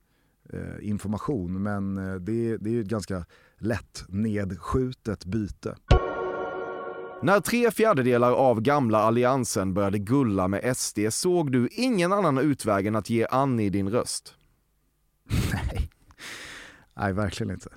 [0.49, 1.63] eh, information.
[1.63, 3.25] Men eh, det, det är ju ett ganska
[3.57, 5.75] lätt nedskjutet byte.
[7.23, 12.87] När tre fjärdedelar av gamla alliansen började gulla med SD såg du ingen annan utväg
[12.87, 14.33] än att ge Annie din röst.
[15.53, 15.89] Nej.
[16.93, 17.69] Nej, verkligen inte.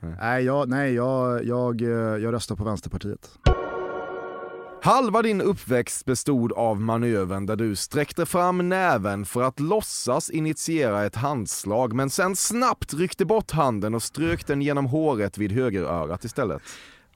[0.00, 0.16] Nej.
[0.20, 1.88] Nej, jag, nej jag, jag, eh,
[2.22, 3.30] jag röstar på Vänsterpartiet.
[4.82, 11.04] Halva din uppväxt bestod av manövern där du sträckte fram näven för att låtsas initiera
[11.04, 16.24] ett handslag men sen snabbt ryckte bort handen och strök den genom håret vid högerörat
[16.24, 16.62] istället.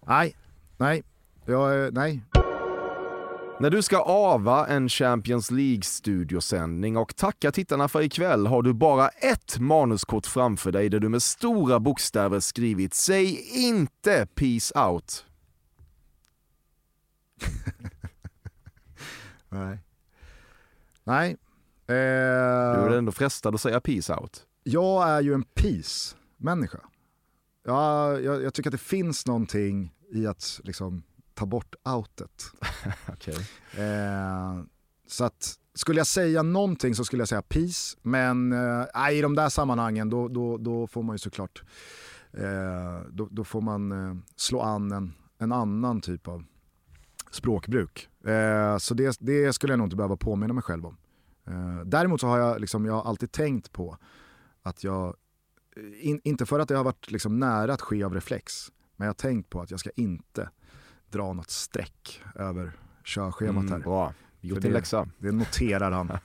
[0.06, 0.36] Nej,
[0.76, 1.02] nej,
[1.44, 2.24] jag, eh, nej.
[3.60, 9.08] När du ska ava en Champions League-studiosändning och tacka tittarna för ikväll har du bara
[9.08, 15.24] ett manuskort framför dig där du med stora bokstäver skrivit “Säg inte peace out”.
[19.48, 19.78] Nej.
[21.04, 21.36] Nej.
[21.86, 24.46] Du är Eh, ändå frestad att säga peace out.
[24.62, 26.78] jag är ju en peace-människa.
[27.64, 31.02] Ja, jag, jag tycker att det finns någonting i att liksom,
[31.34, 32.44] ta bort outet.
[33.08, 33.36] Okej.
[33.76, 34.62] Eh,
[35.06, 39.34] så att skulle jag säga någonting så skulle jag säga peace, men eh, i de
[39.34, 41.62] där sammanhangen då, då, då får man ju såklart
[42.32, 46.44] eh, då, då får man eh, slå an en, en annan typ av
[47.30, 48.08] språkbruk.
[48.26, 50.96] Eh, så det, det skulle jag nog inte behöva påminna mig själv om.
[51.46, 53.96] Eh, däremot så har jag, liksom, jag har alltid tänkt på
[54.62, 55.16] att jag,
[56.00, 59.08] in, inte för att det har varit liksom nära att ske av reflex, men jag
[59.08, 60.50] har tänkt på att jag ska inte
[61.12, 62.72] dra något streck över
[63.04, 63.70] körschemat här.
[63.76, 64.14] Mm, bra.
[64.40, 65.08] Gjort din det- läxa.
[65.18, 66.12] Det noterar han.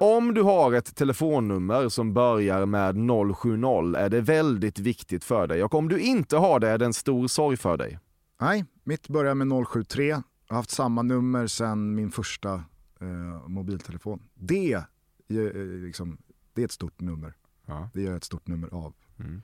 [0.00, 2.94] Om du har ett telefonnummer som börjar med
[3.36, 6.84] 070 är det väldigt viktigt för dig och om du inte har det är det
[6.84, 7.98] en stor sorg för dig.
[8.40, 10.08] Nej, mitt börjar med 073.
[10.08, 12.54] Jag har haft samma nummer sedan min första
[13.00, 14.22] eh, mobiltelefon.
[14.34, 16.18] Det, är, eh, liksom,
[16.54, 17.34] det är ett stort nummer.
[17.66, 17.88] Ja.
[17.94, 18.94] Det gör jag ett stort nummer av.
[19.20, 19.42] Mm.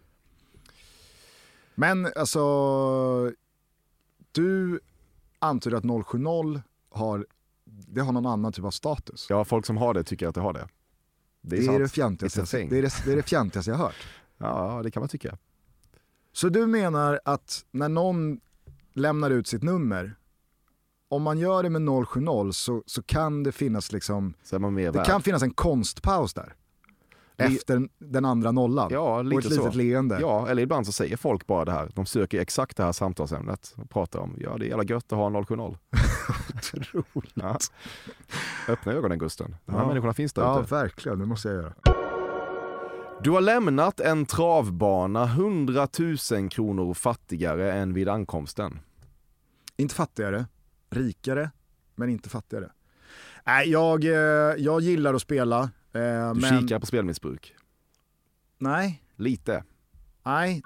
[1.75, 2.41] Men alltså,
[4.35, 4.81] du
[5.39, 7.27] antyder att 070 har,
[7.65, 9.27] det har någon annan typ av status.
[9.31, 10.69] Ja, folk som har det tycker att det har det.
[11.41, 13.85] Det är, det, är det, fjantigaste, det, är det, det är det fjantigaste jag har
[13.85, 14.07] hört.
[14.39, 15.39] Ja, det kan man tycka.
[16.33, 18.41] Så du menar att när någon
[18.93, 20.17] lämnar ut sitt nummer,
[21.09, 24.35] om man gör det med 070 så, så kan det finnas liksom,
[24.93, 26.55] det kan finnas en konstpaus där.
[27.37, 28.89] Efter den andra nollan.
[28.93, 29.79] Ja, och lite ett litet så.
[29.79, 30.19] leende.
[30.21, 31.91] Ja, eller ibland så säger folk bara det här.
[31.95, 35.19] De söker exakt det här samtalsämnet och pratar om, ja det är jävla gött att
[35.19, 35.55] ha en 070.
[36.55, 37.33] Otroligt.
[37.35, 37.59] Ja.
[38.69, 39.57] Öppna ögonen Gusten.
[39.67, 39.89] De här Ja.
[39.89, 40.75] människorna finns där Ja, ute.
[40.75, 41.19] verkligen.
[41.19, 41.73] Det måste jag göra.
[43.23, 45.89] Du har lämnat en travbana 100
[46.33, 48.81] 000 kronor fattigare än vid ankomsten.
[49.77, 50.47] Inte fattigare,
[50.91, 51.51] rikare,
[51.95, 52.71] men inte fattigare.
[53.47, 54.11] Nej, jag, eh,
[54.59, 55.71] jag gillar att spela.
[55.95, 57.55] Eh, Du men, kikar på spelmissbruk.
[58.59, 59.65] Nej, Lite.
[60.25, 60.63] nej.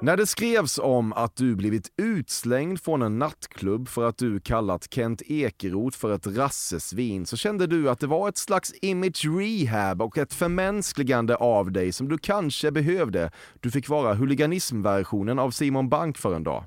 [0.00, 4.94] När det skrevs om att du blivit utslängd från en nattklubb för att du kallat
[4.94, 10.02] Kent Ekeroth för ett rassesvin så kände du att det var ett slags image rehab
[10.02, 13.30] och ett förmänskligande av dig som du kanske behövde.
[13.60, 16.64] Du fick vara huliganismversionen av Simon Bank för en dag.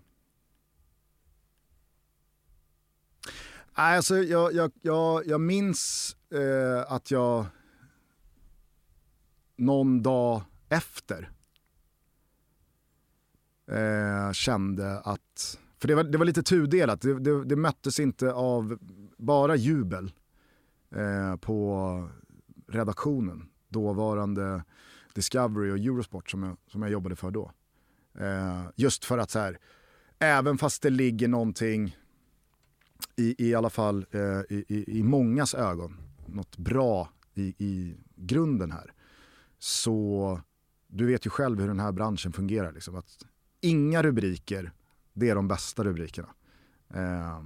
[3.73, 7.45] Alltså, jag, jag, jag, jag minns eh, att jag
[9.55, 11.31] någon dag efter
[13.71, 18.33] eh, kände att, för det var, det var lite tudelat, det, det, det möttes inte
[18.33, 18.77] av
[19.17, 20.11] bara jubel
[20.95, 22.09] eh, på
[22.67, 24.63] redaktionen, dåvarande
[25.13, 27.51] Discovery och Eurosport som jag, som jag jobbade för då.
[28.19, 29.57] Eh, just för att så här,
[30.19, 31.97] även fast det ligger någonting
[33.15, 34.19] i, i alla fall eh,
[34.49, 35.97] i, i, i mångas ögon,
[36.35, 38.93] något bra i, i grunden här.
[39.59, 40.39] Så
[40.87, 42.71] du vet ju själv hur den här branschen fungerar.
[42.71, 43.25] Liksom, att
[43.61, 44.71] inga rubriker,
[45.13, 46.27] det är de bästa rubrikerna.
[46.93, 47.39] Eh,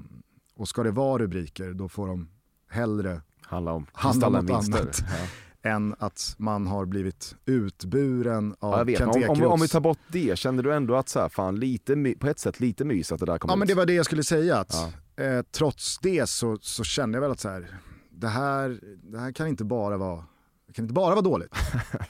[0.55, 2.29] och ska det vara rubriker, då får de
[2.69, 4.81] hellre Handlar om Handlar om något kristallenvinster.
[5.11, 5.29] annat.
[5.61, 5.69] Ja.
[5.69, 8.97] än att man har blivit utburen av Ja, jag vet.
[8.97, 9.53] Kent Om, om, Ekeroths.
[9.53, 12.39] om vi tar bort det, kände du ändå att så här, fan, lite, på ett
[12.39, 13.67] sätt lite mys att det där kom Ja men ut?
[13.69, 14.57] det var det jag skulle säga.
[14.57, 14.73] Att,
[15.15, 15.23] Ja.
[15.23, 17.77] eh, trots det så, så kände jag väl att så här,
[18.15, 20.25] det, här, det här kan inte bara vara,
[20.73, 21.55] kan inte bara vara dåligt.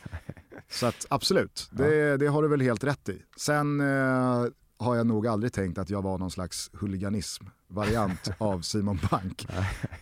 [0.69, 3.21] så att absolut, det, det har du väl helt rätt i.
[3.37, 4.45] Sen eh,
[4.77, 9.47] har jag nog aldrig tänkt att jag var någon slags huliganism-variant av Simon Bank.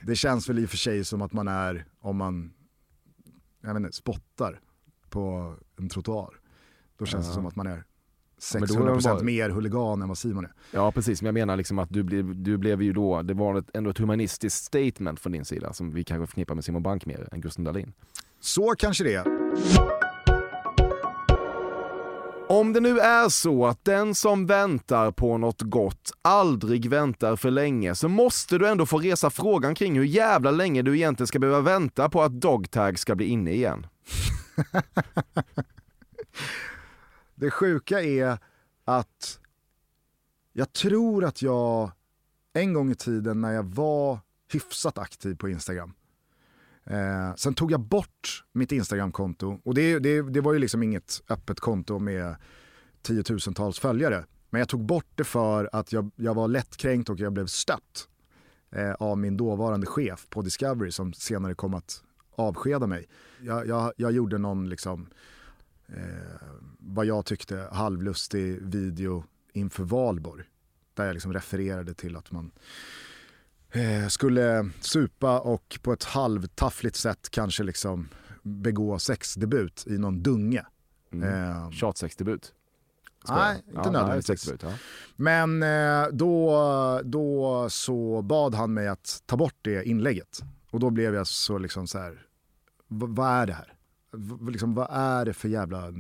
[0.01, 2.54] Det känns väl i och för sig som att man är, om man
[3.62, 4.60] jag vet inte, spottar
[5.10, 6.39] på en trottoar,
[6.97, 7.84] då känns det som att man är
[8.44, 10.52] 600% bara- mer huligan än vad Simon är.
[10.72, 13.56] Ja precis, men jag menar liksom att du blev, du blev ju då, det var
[13.60, 17.06] ett, ändå ett humanistiskt statement från din sida som vi kanske förknippar med Simon Bank
[17.06, 17.94] mer än Gusten Dahlin.
[18.39, 19.28] Så kanske det är.
[22.50, 27.52] Om det nu är så att den som väntar på något gott aldrig väntar för
[27.52, 31.39] länge så måste du ändå få resa frågan kring hur jävla länge du egentligen ska
[31.39, 33.88] behöva vänta på att dogtag ska bli inne igen.
[37.44, 38.38] Det sjuka är
[38.86, 39.39] att
[40.54, 41.91] jag tror att jag
[42.54, 44.20] en gång i tiden när jag var
[44.52, 45.94] hyfsat aktiv på Instagram,
[46.86, 51.22] eh, sen tog jag bort mitt Instagramkonto och det, det, det var ju liksom inget
[51.30, 52.36] öppet konto med
[53.02, 54.26] tiotusentals följare.
[54.50, 58.08] Men jag tog bort det för att jag, jag var lättkränkt och jag blev stött
[58.72, 62.04] eh, av min dåvarande chef på Discovery som senare kom att
[62.36, 63.08] avskeda mig.
[63.41, 65.08] Jag, jag, jag gjorde någon liksom
[65.88, 66.47] eh,
[66.79, 69.23] vad jag tyckte halvlustig video
[69.53, 70.43] inför valborg.
[70.93, 72.51] Där jag liksom refererade till att man
[73.71, 78.09] eh, skulle supa och på ett halvtaffligt sätt kanske liksom
[78.43, 80.65] begå sexdebut i någon dunge.
[81.11, 81.29] Mm.
[81.49, 82.53] Eh, Tjatsexdebut.
[83.29, 84.25] nej, inte nödvändigtvis.
[84.41, 84.73] sexdebut, ja.
[85.15, 90.39] Men eh, då, då så bad han mig att ta bort det inlägget.
[90.69, 92.11] Och då blev jag så liksom så här,
[92.88, 93.72] "V- vad är det här?
[94.51, 95.93] Liksom, vad är det för jävla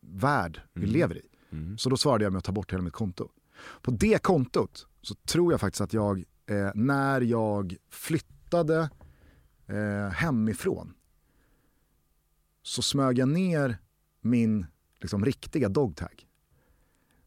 [0.00, 0.92] värld vi Mm.
[0.92, 1.22] lever i?
[1.52, 1.78] Mm.
[1.78, 3.28] Så då svarade jag med att ta bort hela mitt konto.
[3.82, 8.90] På det kontot så tror jag faktiskt att jag, eh, när jag flyttade
[9.66, 10.94] eh, hemifrån,
[12.62, 13.78] så smög jag ner
[14.20, 14.66] min
[15.00, 16.26] liksom, riktiga dogtag.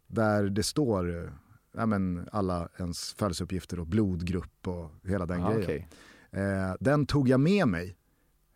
[0.07, 1.33] Där det står
[1.73, 5.63] ja, men alla ens födelseuppgifter och blodgrupp och hela den Ah, grejen.
[5.63, 5.87] okej.
[6.31, 7.97] Eh, den tog jag med mig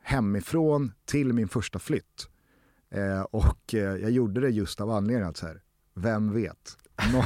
[0.08, 2.30] hemifrån till min första flytt.
[2.90, 5.62] Eh, och eh, jag gjorde det just av anledningen att så här,
[5.94, 6.78] vem vet,
[7.14, 7.24] Nå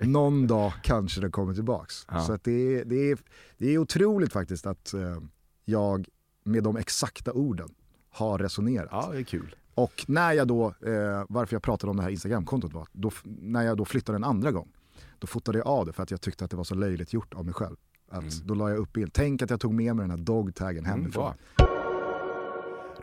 [0.02, 2.06] någon dag kanske det kommer tillbaks.
[2.10, 2.20] Ja.
[2.20, 3.18] Så det, är, det, är,
[3.58, 5.18] det är otroligt faktiskt att eh,
[5.64, 6.08] jag
[6.44, 7.68] med de exakta orden
[8.10, 8.88] har resonerat.
[8.90, 9.56] Ja, det är kul.
[9.74, 13.62] Och när jag då, eh, varför jag pratade om det här Instagramkontot var, då, när
[13.62, 14.72] jag då flyttade en andra gång,
[15.18, 17.34] då fotade jag av det för att jag tyckte att det var så löjligt gjort
[17.34, 17.76] av mig själv.
[18.08, 20.84] Att Då la jag upp bild, tänk att jag tog med mig den här dogtaggen
[20.84, 21.34] hemifrån.
[21.58, 21.69] Mm.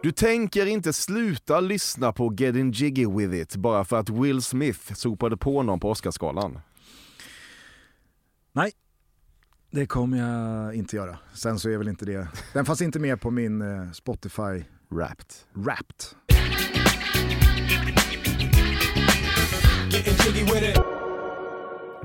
[0.08, 4.94] Du tänker inte sluta lyssna på Getting Jiggy With It bara för att Will Smith
[4.94, 6.60] sopade på någon på Oscarsgalan?
[8.52, 8.72] Nej,
[9.72, 11.18] det kommer jag inte göra.
[11.34, 15.34] Sen så är väl inte det, den fanns inte med på min eh, Spotify Wrapped.
[15.54, 16.06] Wrapped.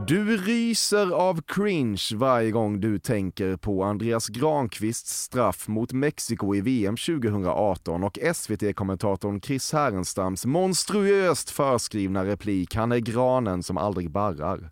[0.06, 6.60] Du ryser av cringe varje gång du tänker på Andreas Granqvists straff mot Mexiko i
[6.60, 14.70] VM 2018 och SVT-kommentatorn Chris Härenstams monstruöst förskrivna replik “Han är granen som aldrig barrar”.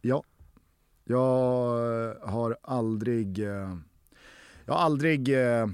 [0.00, 0.24] Ja,
[1.04, 3.76] jag eh, har aldrig, eh,
[4.64, 5.66] jag har aldrig eh,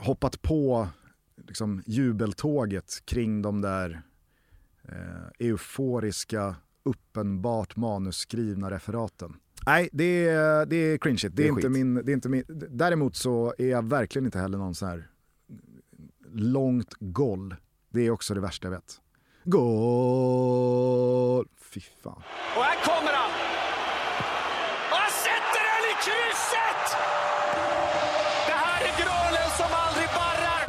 [0.00, 0.88] hoppat på
[1.36, 4.02] liksom, jubeltåget kring de där
[4.88, 9.36] eh, euforiska, uppenbart manusskrivna referaten.
[9.66, 11.36] Nej, det är, det är cringe shit.
[11.36, 14.26] Det är, Det är inte min, det är inte min, däremot så är jag verkligen
[14.26, 15.08] inte heller någon sån här
[16.32, 17.54] långt goll.
[17.90, 19.00] Det är också det värsta jag vet.
[19.44, 21.46] Goal!
[21.60, 22.22] Fy fan.
[22.56, 23.30] Och här kommer han!
[24.90, 26.86] Och han sätter den i krysset!
[28.46, 30.62] Det här är granen som aldrig barrar!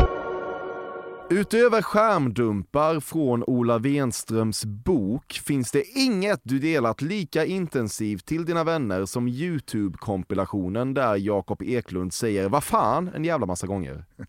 [1.41, 8.63] Utöver skärmdumpar från Ola Wenströms bok finns det inget du delat lika intensivt till dina
[8.63, 14.05] vänner som Youtube-kompilationen där Jakob Eklund säger “Vad fan” en jävla massa gånger.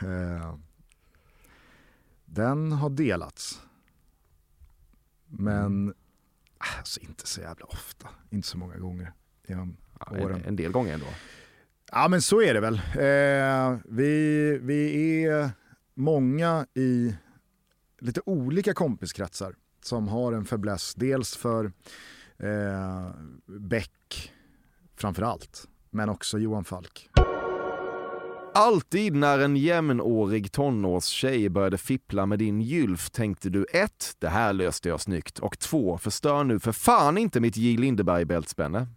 [0.00, 0.54] Eh,
[2.24, 3.62] den har delats.
[5.26, 5.94] Men
[6.78, 9.12] alltså, inte så jävla ofta, inte så många gånger
[9.48, 10.42] genom Ja, en, åren.
[10.46, 11.06] en del gånger ändå.
[11.92, 12.74] Ja men så är det väl.
[12.74, 15.50] Eh, vi, vi är
[15.94, 17.14] många i
[17.98, 20.94] lite olika kompiskretsar som har en fäbless.
[20.94, 21.64] Dels för
[22.38, 23.10] eh,
[23.46, 24.32] Beck
[24.96, 27.10] framförallt, men också Johan Falk.
[28.54, 34.52] Alltid när en jämnårig tonårstjej började fippla med din gylf tänkte du ett, Det här
[34.52, 37.76] löste jag snyggt och två, Förstör nu för fan inte mitt J.
[37.76, 38.86] Lindeberg-bältspänne.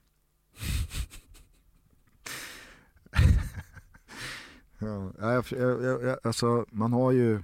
[4.83, 7.43] Ja, jag, jag, jag, alltså, man, har ju,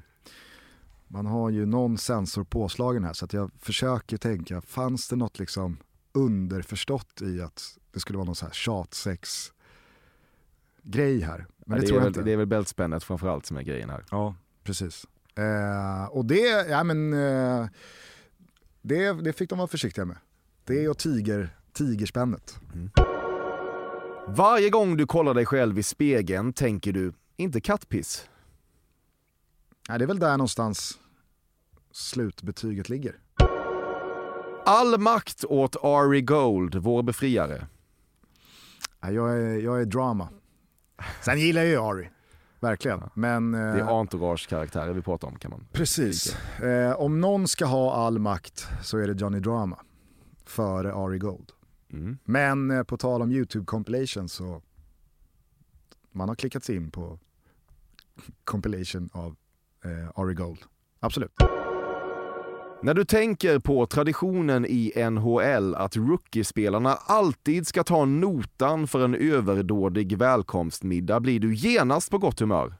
[1.07, 5.39] man har ju någon sensor påslagen här så att jag försöker tänka, fanns det något
[5.39, 5.77] liksom
[6.13, 9.51] underförstått i att det skulle vara någon så här tjatsex
[10.83, 11.45] grej här?
[11.65, 12.21] Men Ja, det, det, tror jag väl, inte.
[12.21, 14.05] det är väl bältspännet framförallt som är grejen här.
[14.11, 15.05] Ja, precis.
[15.35, 17.67] Eh, och det, ja men, eh,
[18.81, 20.17] det, det fick de vara försiktiga med.
[20.65, 22.59] Det och tiger, tigerspännet.
[24.27, 28.29] Varje gång du kollar dig själv i spegeln tänker du, inte kattpiss.
[29.87, 30.99] Ja, det är väl där någonstans
[31.91, 33.15] slutbetyget ligger.
[34.65, 37.67] All makt åt Ari Gold, vår befriare.
[39.01, 40.29] Ja, jag, är, jag är drama.
[41.21, 42.09] Sen gillar jag ju Ari,
[42.59, 43.03] verkligen.
[43.13, 45.67] Men eh, Det är entourage-karaktärer vi pratar om kan man.
[45.71, 49.79] precis, eh, om någon ska ha all makt så är det Johnny Drama
[50.45, 51.51] före Ari Gold.
[51.93, 52.17] Mm.
[52.23, 54.61] Men eh, på tal om YouTube compilation så
[56.11, 57.19] man har klickat sig in på
[58.43, 59.35] compilation av
[59.87, 60.59] eh, Ari Gold.
[60.99, 61.31] Absolut.
[62.81, 69.15] När du tänker på traditionen i NHL att rookiespelarna alltid ska ta notan för en
[69.15, 72.73] överdådig välkomstmiddag blir du genast på gott humör.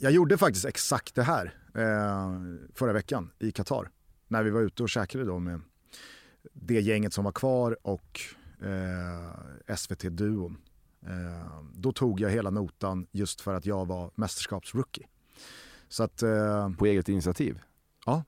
[0.00, 2.40] Jag gjorde faktiskt exakt det här eh,
[2.74, 3.90] förra veckan i Qatar.
[4.28, 5.60] När vi var ute och käkade då med
[6.52, 8.20] det gänget som var kvar och
[8.62, 10.56] eh, SVT-duon.
[11.06, 15.06] Eh, då tog jag hela notan just för att jag var mästerskapsrookie.
[15.88, 17.60] Så att, eh, På eget initiativ.
[18.06, 18.24] Ja.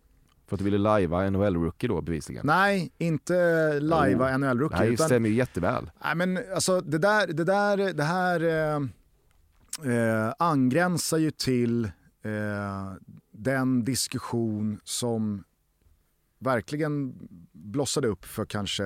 [0.46, 2.46] För att du ville lajva NHL-rookie då bevisligen.
[2.46, 3.34] nej, inte
[3.80, 4.38] lajva Oh.
[4.38, 4.78] NHL-rookie.
[4.78, 5.90] Det här utan- stämmer ju jätteväl.
[6.04, 8.76] Nej men alltså det där, det där, det här eh,
[9.94, 11.84] eh, angränsar ju till
[12.22, 12.92] eh,
[13.32, 15.44] den diskussion som
[16.38, 17.14] verkligen
[17.52, 18.84] blossade upp för kanske,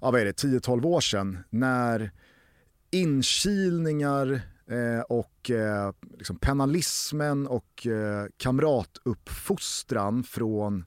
[0.00, 2.10] ja vad är det, 10-12 år sedan när
[2.92, 10.84] inkilningar eh, och eh, liksom penalismen och eh, kamratuppfostran från,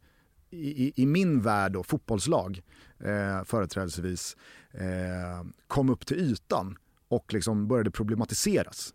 [0.49, 2.61] i, i, i min värld, då, fotbollslag
[2.99, 4.37] eh, företrädesvis,
[4.71, 6.77] eh, kom upp till ytan
[7.07, 8.93] och liksom började problematiseras.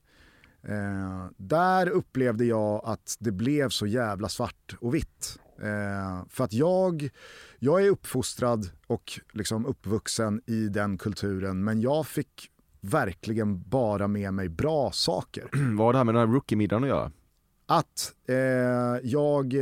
[0.62, 5.38] Eh, där upplevde jag att det blev så jävla svart och vitt.
[5.62, 7.10] Eh, för att jag,
[7.58, 12.49] jag är uppfostrad och liksom uppvuxen i den kulturen men jag fick
[12.80, 15.48] verkligen bara med mig bra saker.
[15.76, 17.10] Vad har det här med den här rookie-middagen att göra?
[17.66, 18.36] Att eh,
[19.02, 19.60] jag, eh,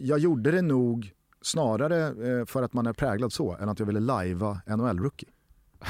[0.00, 1.12] jag gjorde det nog
[1.42, 2.06] snarare
[2.38, 5.28] eh, för att man är präglad så än att jag ville lajva NHL-rookie.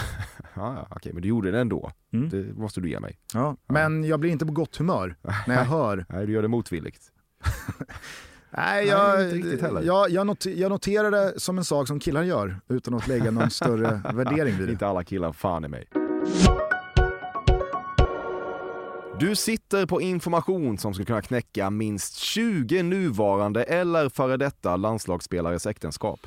[0.55, 1.91] Ja, ja, okej, men du gjorde det ändå.
[2.13, 2.29] Mm.
[2.29, 3.19] Det måste du ge mig.
[3.35, 5.17] Ja, men jag blir inte på gott humör
[5.47, 7.03] när jag hör Nej, du gör det motvilligt.
[8.51, 9.17] Nej, Nej, jag,
[9.61, 9.83] heller.
[9.83, 14.03] jag, jag noterar det som en sak som killar gör utan att lägga någon större
[14.15, 14.73] värdering vid det.
[14.73, 15.89] Inte alla killar, fan i mig.
[19.21, 25.67] Du sitter på information som skulle kunna knäcka minst 20 nuvarande eller före detta landslagsspelares
[25.67, 26.27] äktenskap.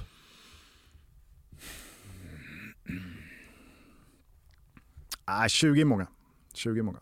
[5.28, 6.08] Nej, 20 är många.
[6.54, 7.00] 20 är många.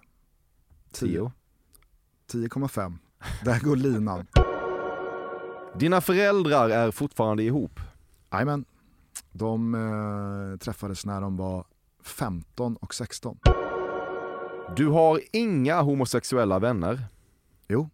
[0.91, 1.31] 10.
[2.31, 2.97] 10,5.
[3.45, 4.27] Där går linan.
[5.79, 7.79] Dina föräldrar är fortfarande ihop.
[8.31, 8.65] Jajamän.
[9.31, 11.65] De eh, träffades när de var
[12.03, 13.37] 15 och 16.
[14.75, 17.05] Du har inga homosexuella vänner.
[17.67, 17.89] Jo.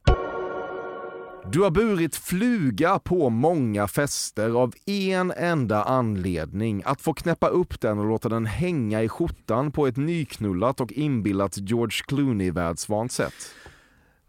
[1.51, 6.81] Du har burit fluga på många fester av en enda anledning.
[6.85, 10.91] Att få knäppa upp den och låta den hänga i skjortan på ett nyknullat och
[10.91, 13.33] inbillat George Clooney-världsvant sätt.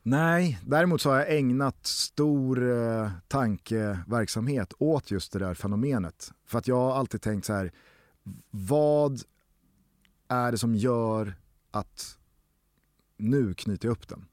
[0.03, 6.33] Nej, däremot så har jag ägnat stor eh, tankeverksamhet åt just det där fenomenet.
[6.47, 7.73] För att jag har alltid tänkt så här,
[8.51, 9.23] vad
[10.29, 11.35] är det som gör
[11.71, 12.18] att
[13.19, 14.25] nu knyter jag upp den?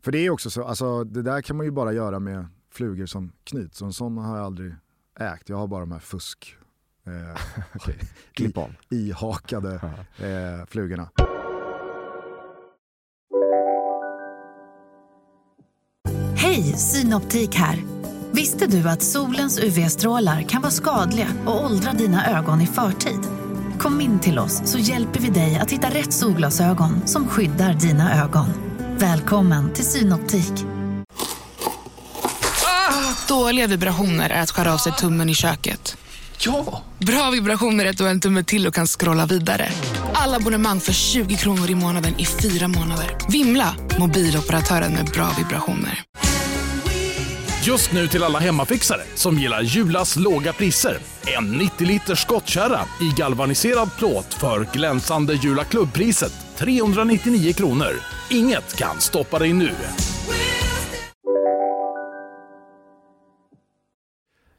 [0.00, 3.06] För det är också så, alltså det där kan man ju bara göra med flugor
[3.06, 3.80] som knyts.
[3.82, 4.74] Och en sån har jag aldrig
[5.20, 6.56] ägt, jag har bara de här fusk
[7.04, 7.40] eh,
[8.32, 8.76] Klipp on.
[8.90, 9.74] ihakade
[10.18, 11.08] eh, flugorna.
[16.36, 17.84] Hej, Synoptik här.
[18.32, 23.20] Visste du att solens UV-strålar kan vara skadliga och åldra dina ögon i förtid?
[23.86, 28.22] Kom in till oss så hjälper vi dig att hitta rätt solglasögon som skyddar dina
[28.24, 28.46] ögon.
[28.98, 30.52] Välkommen till Synoptik.
[33.28, 35.96] Dåliga vibrationer är att skära av sig tummen i köket.
[36.38, 36.82] Ja!
[36.98, 39.68] Bra vibrationer är att du har en tumme till och kan scrolla vidare.
[40.14, 43.16] Alla abonnemang för 20 kronor i månaden i fyra månader.
[43.28, 43.74] Vimla!
[43.98, 46.02] Mobiloperatören med bra vibrationer.
[47.66, 50.98] Just nu till alla hemmafixare som gillar Julas låga priser.
[51.38, 57.92] En 90 liters skottkärra i galvaniserad plåt för glänsande Jula klubbpriset 399 kronor.
[58.30, 59.70] Inget kan stoppa dig nu.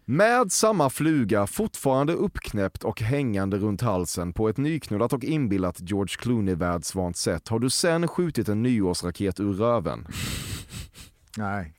[0.06, 6.16] Med samma fluga fortfarande uppknäppt och hängande runt halsen på ett nyknullat och inbillat George
[6.20, 10.08] Clooney-världsvant sätt har du sen skjutit en nyårsraket ur röven.
[11.38, 11.77] Nej,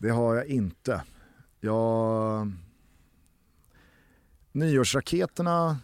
[0.00, 1.02] det har jag inte.
[1.60, 2.52] Jag...
[4.52, 5.78] Nyårsraketerna,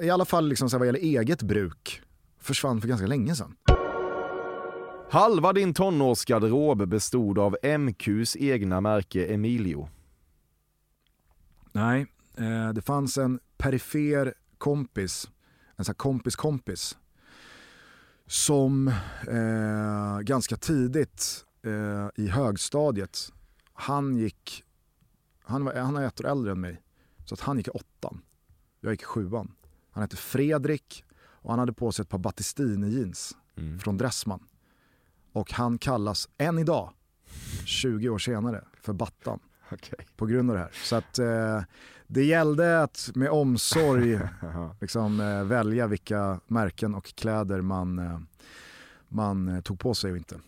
[0.00, 2.02] i alla fall liksom så vad gäller eget bruk,
[2.38, 3.56] försvann för ganska länge sedan.
[5.10, 9.88] Halva din tonårsgarderob bestod av MQs egna märke Emilio.
[11.72, 12.06] Nej,
[12.36, 15.30] eh, det fanns en perifer kompis,
[15.76, 16.98] en sån kompis kompis,
[18.26, 18.88] som
[19.28, 23.32] eh, ganska tidigt eh, i högstadiet,
[23.72, 24.64] han gick,
[25.44, 26.82] han, var, han är ett år äldre än mig,
[27.24, 28.22] så att han gick i åttan.
[28.80, 29.52] Jag gick i sjuan.
[29.90, 33.36] Han hette Fredrik och han hade på sig ett par Battistini-jeans
[33.80, 34.48] från Dressman.
[35.32, 36.92] Och han kallas än idag,
[37.64, 39.40] 20 år senare, för Battan
[39.72, 40.06] Okej.
[40.16, 40.72] på grund av det här.
[40.84, 41.62] Så att eh,
[42.06, 44.20] det gällde att med omsorg
[44.80, 48.20] liksom, eh, välja vilka märken och kläder man, eh,
[49.08, 50.40] man eh, tog på sig och inte.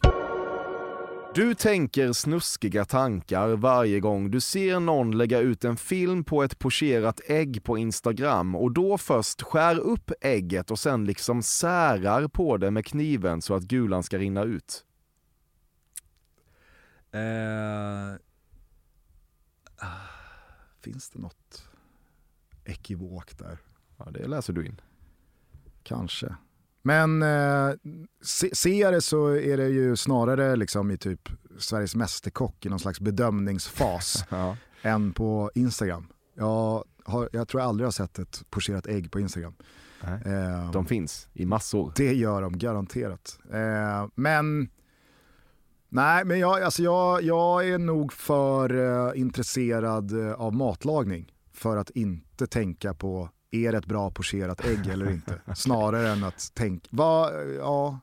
[1.41, 6.59] Du tänker snuskiga tankar varje gång du ser någon lägga ut en film på ett
[6.59, 12.57] pocherat ägg på Instagram och då först skär upp ägget och sen liksom särar på
[12.57, 14.85] det med kniven så att gulan ska rinna ut.
[17.13, 18.15] Eh,
[19.77, 20.09] ah,
[20.81, 21.69] finns det något
[22.65, 23.59] ekivokt där?
[23.97, 24.81] Ja, det läser du in.
[25.83, 26.35] Kanske.
[26.83, 27.71] Men eh,
[28.23, 31.29] se, ser det så är det ju snarare liksom i typ
[31.59, 34.57] Sveriges Mästerkock i någon slags bedömningsfas Ja.
[34.83, 36.07] än på Instagram.
[36.35, 39.55] Jag, har, jag tror jag aldrig har sett ett pocherat ägg på Instagram.
[40.03, 41.93] Eh, De finns i massor.
[41.97, 43.39] Det gör de garanterat.
[43.53, 44.69] Eh, men
[45.89, 48.75] nej, men jag, alltså jag, jag är nog för
[49.09, 54.65] eh, intresserad eh, av matlagning för att inte tänka på är det ett bra pocherat
[54.65, 55.41] ägg eller inte?
[55.55, 58.01] Snarare än att tänka, va, ja.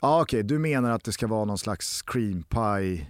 [0.00, 3.06] Ja okej, du menar att det ska vara någon slags cream pie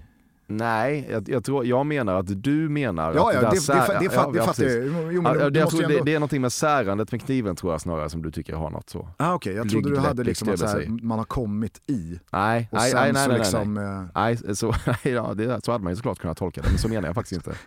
[0.49, 4.01] Nej, jag, jag, tror, jag menar att du menar Ja, att ja, det, det, sär-
[4.01, 4.87] det, det, ja, det fattar jag.
[5.13, 6.05] Jo, men Ja, det, jag tror ju det, ändå...
[6.05, 8.91] det är någonting med särandet med kniven tror jag snarare som du tycker har något
[8.91, 9.09] så.
[9.17, 12.21] Ah, okej, jag trodde du hade liksom att här, man har kommit i.
[12.33, 13.85] Nej, Och nej, sen nej, nej, så nej, liksom, nej.
[13.85, 16.89] eh, nej så, ja, det, så hade man ju såklart kunnat tolka det, men så
[16.89, 17.59] menar jag faktiskt inte.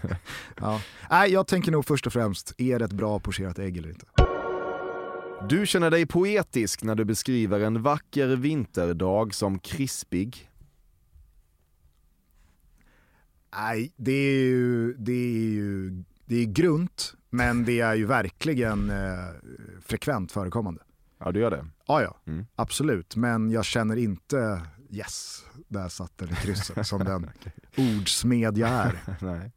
[0.60, 0.80] Ja.
[1.10, 4.06] Nej, jag tänker nog först och främst, är det ett bra pocherat ägg eller inte?
[5.48, 10.50] Du känner dig poetisk när du beskriver en vacker vinterdag som krispig.
[13.56, 15.90] Nej, det är ju, det är ju
[16.24, 18.96] det är grunt, men det är ju verkligen eh,
[19.82, 20.80] frekvent förekommande.
[21.18, 21.66] Ja, du gör det.
[21.86, 22.46] Ja, ja, Mm.
[22.56, 23.16] absolut.
[23.16, 27.30] Men jag känner inte, yes, där satt den i krysset, som den
[27.76, 28.98] ordsmed jag är.
[29.20, 29.52] Nej.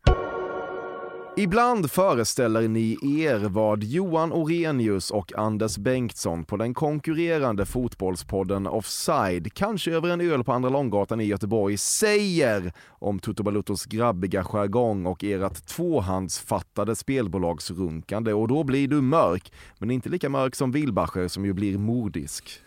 [1.39, 9.53] Ibland föreställer ni er vad Johan Orenius och Anders Bengtsson på den konkurrerande fotbollspodden Offside,
[9.53, 15.05] kanske över en öl på Andra Långgatan i Göteborg, säger om Toto Balutos grabbiga jargong
[15.05, 18.33] och ert tvåhandsfattade spelbolagsrunkande.
[18.33, 22.49] Och då blir du mörk, men inte lika mörk som Wilbacher som ju blir modisk.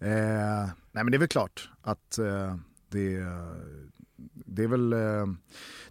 [0.00, 2.56] Eh, nej men det är väl klart att eh,
[2.90, 3.26] det,
[4.54, 5.26] det, är väl, eh,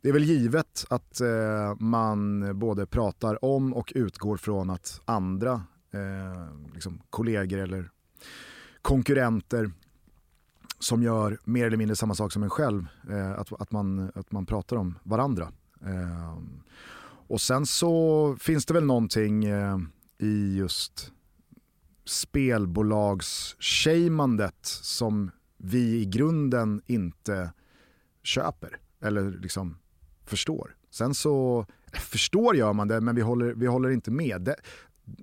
[0.01, 5.53] det är väl givet att eh, man både pratar om och utgår från att andra
[5.91, 7.89] eh, liksom kollegor eller
[8.81, 9.71] konkurrenter
[10.79, 12.85] som gör mer eller mindre samma sak som en själv,
[13.37, 15.51] att, att, man, att man pratar om varandra.
[17.27, 19.45] Och sen så finns det väl någonting
[20.17, 21.11] i just
[22.05, 27.51] spelbolagsshamandet som vi i grunden inte
[28.23, 29.77] köper eller liksom
[30.25, 30.75] förstår.
[30.89, 34.55] Sen så, förstår gör man det men vi håller, vi håller inte med.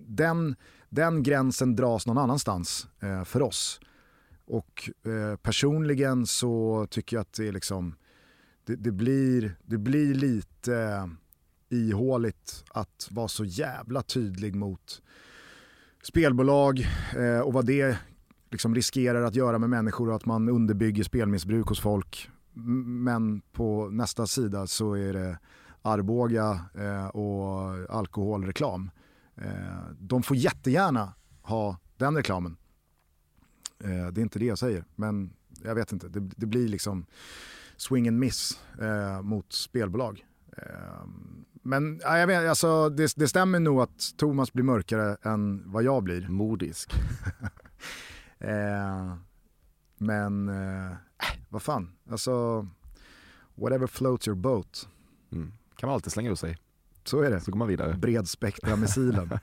[0.07, 0.57] Den,
[0.89, 3.81] den gränsen dras någon annanstans eh, för oss.
[4.47, 7.95] Och eh, personligen så tycker jag att det är liksom,
[8.65, 11.07] det, det, blir, det blir lite eh,
[11.79, 15.03] ihåligt att vara så jävla tydlig mot
[16.03, 16.87] spelbolag
[17.17, 17.99] eh, och vad det
[18.51, 22.31] liksom riskerar att göra med människor och att man underbygger spelmissbruk hos folk.
[22.53, 25.39] Men på nästa sida så är det
[25.83, 28.91] Arboga eh, och alkoholreklam.
[29.37, 32.57] Eh, de får jättegärna ha den reklamen.
[33.85, 35.33] Eh, det är inte det jag säger, men
[35.63, 36.09] jag vet inte.
[36.09, 37.07] Det, det blir liksom
[37.77, 38.61] swing and miss
[39.23, 40.27] mot spelbolag.
[41.63, 45.83] Men ja, jag vet, alltså, det, det stämmer nog att Thomas blir mörkare än vad
[45.83, 46.29] jag blir.
[46.29, 46.93] Modisk.
[48.43, 49.15] Eh,
[49.99, 50.93] men, eh,
[51.51, 52.67] vad fan, alltså
[53.55, 54.89] whatever floats your boat.
[55.33, 55.53] Mm.
[55.77, 56.59] Kan man alltid slänga ur sig.
[57.05, 57.41] Så är det.
[57.41, 57.95] Så går man vidare.
[57.95, 59.31] Bredspektra-missilen.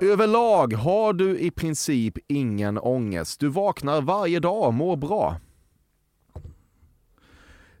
[0.00, 3.40] Överlag har du i princip ingen ångest.
[3.40, 5.40] Du vaknar varje dag, mår bra.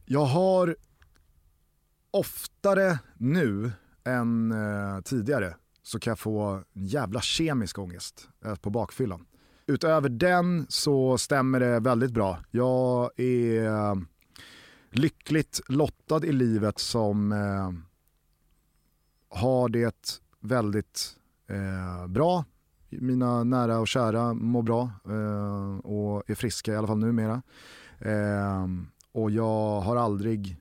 [0.04, 0.76] Jag har
[2.10, 3.72] oftare nu
[4.04, 9.26] än eh, tidigare så kan jag få en jävla kemisk ångest eh, på bakfyllan.
[9.70, 12.38] Utöver den så stämmer det väldigt bra.
[12.50, 14.04] Jag är
[14.90, 17.72] lyckligt lottad i livet som eh,
[19.28, 21.16] har det väldigt
[21.46, 22.44] eh, bra.
[22.88, 27.42] Mina nära och kära mår bra eh, och är friska i alla fall numera.
[27.98, 28.66] Eh,
[29.12, 30.56] och jag har aldrig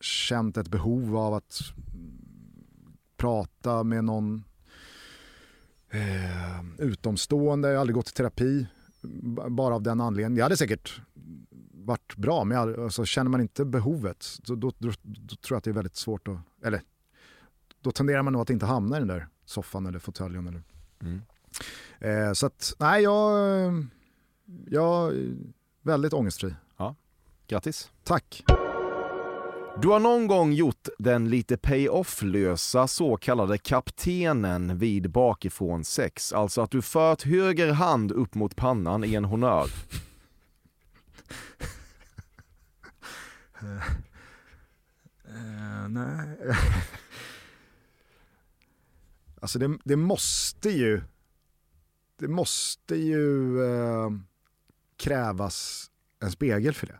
[0.00, 1.60] känt ett behov av att
[3.16, 4.44] prata med någon
[5.92, 7.68] eh, utomstående.
[7.68, 8.66] Jag har aldrig gått i terapi
[9.48, 10.34] bara av den anledningen.
[10.34, 11.00] Det hade säkert
[11.72, 15.56] varit bra, men jag, alltså, känner man inte behovet så då, då, då tror jag
[15.56, 16.82] att det är väldigt svårt att, eller
[17.80, 20.46] då tenderar man nog att inte hamna i den där soffan eller fåtöljen.
[20.46, 20.62] Eller.
[21.00, 21.22] Mm.
[22.00, 23.32] Eh, så att, nej, jag,
[24.66, 25.36] jag är
[25.82, 26.54] väldigt ångestfri.
[27.46, 27.90] Grattis.
[28.04, 28.44] Tack.
[29.80, 36.32] Du har någon gång gjort den lite pay-off-lösa så kallade kaptenen vid bakifrån sex.
[36.32, 39.66] Alltså att du fört höger hand upp mot pannan i en honör.
[45.24, 46.36] Eh, nej.
[49.40, 51.02] alltså det, det måste ju,
[52.16, 54.10] det måste ju eh,
[54.96, 56.98] krävas en spegel för det.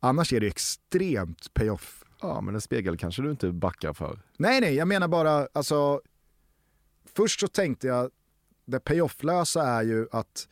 [0.00, 2.04] Annars är det extremt payoff.
[2.20, 4.20] Ja, men en spegel kanske du inte backar för.
[4.36, 6.00] Nej, nej, jag menar bara, alltså,
[7.14, 8.10] först så tänkte jag,
[8.64, 10.48] det payoff-lösa är ju att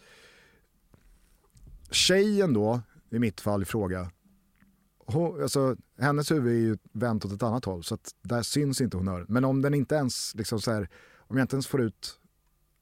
[1.91, 2.81] tjejen då,
[3.11, 4.11] i mitt fall i fråga,
[5.07, 8.81] hon, alltså, hennes huvud är ju vänt åt ett annat håll så att där syns
[8.81, 9.27] inte honnören.
[9.29, 10.89] Men om den inte ens, liksom så här,
[11.19, 12.21] om jag inte ens får ut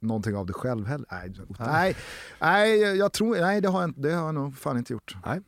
[0.01, 1.07] någonting av det själv heller.
[1.11, 1.97] Nej, nej,
[2.41, 5.17] nej, jag tror, nej det, har jag, det har jag nog fan inte gjort.
[5.25, 5.41] Nej.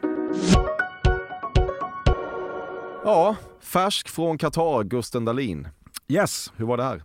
[3.07, 5.69] Ja, färsk från Qatar, Gusten Dahlin.
[6.09, 6.53] Yes.
[6.57, 6.97] Hur var det här?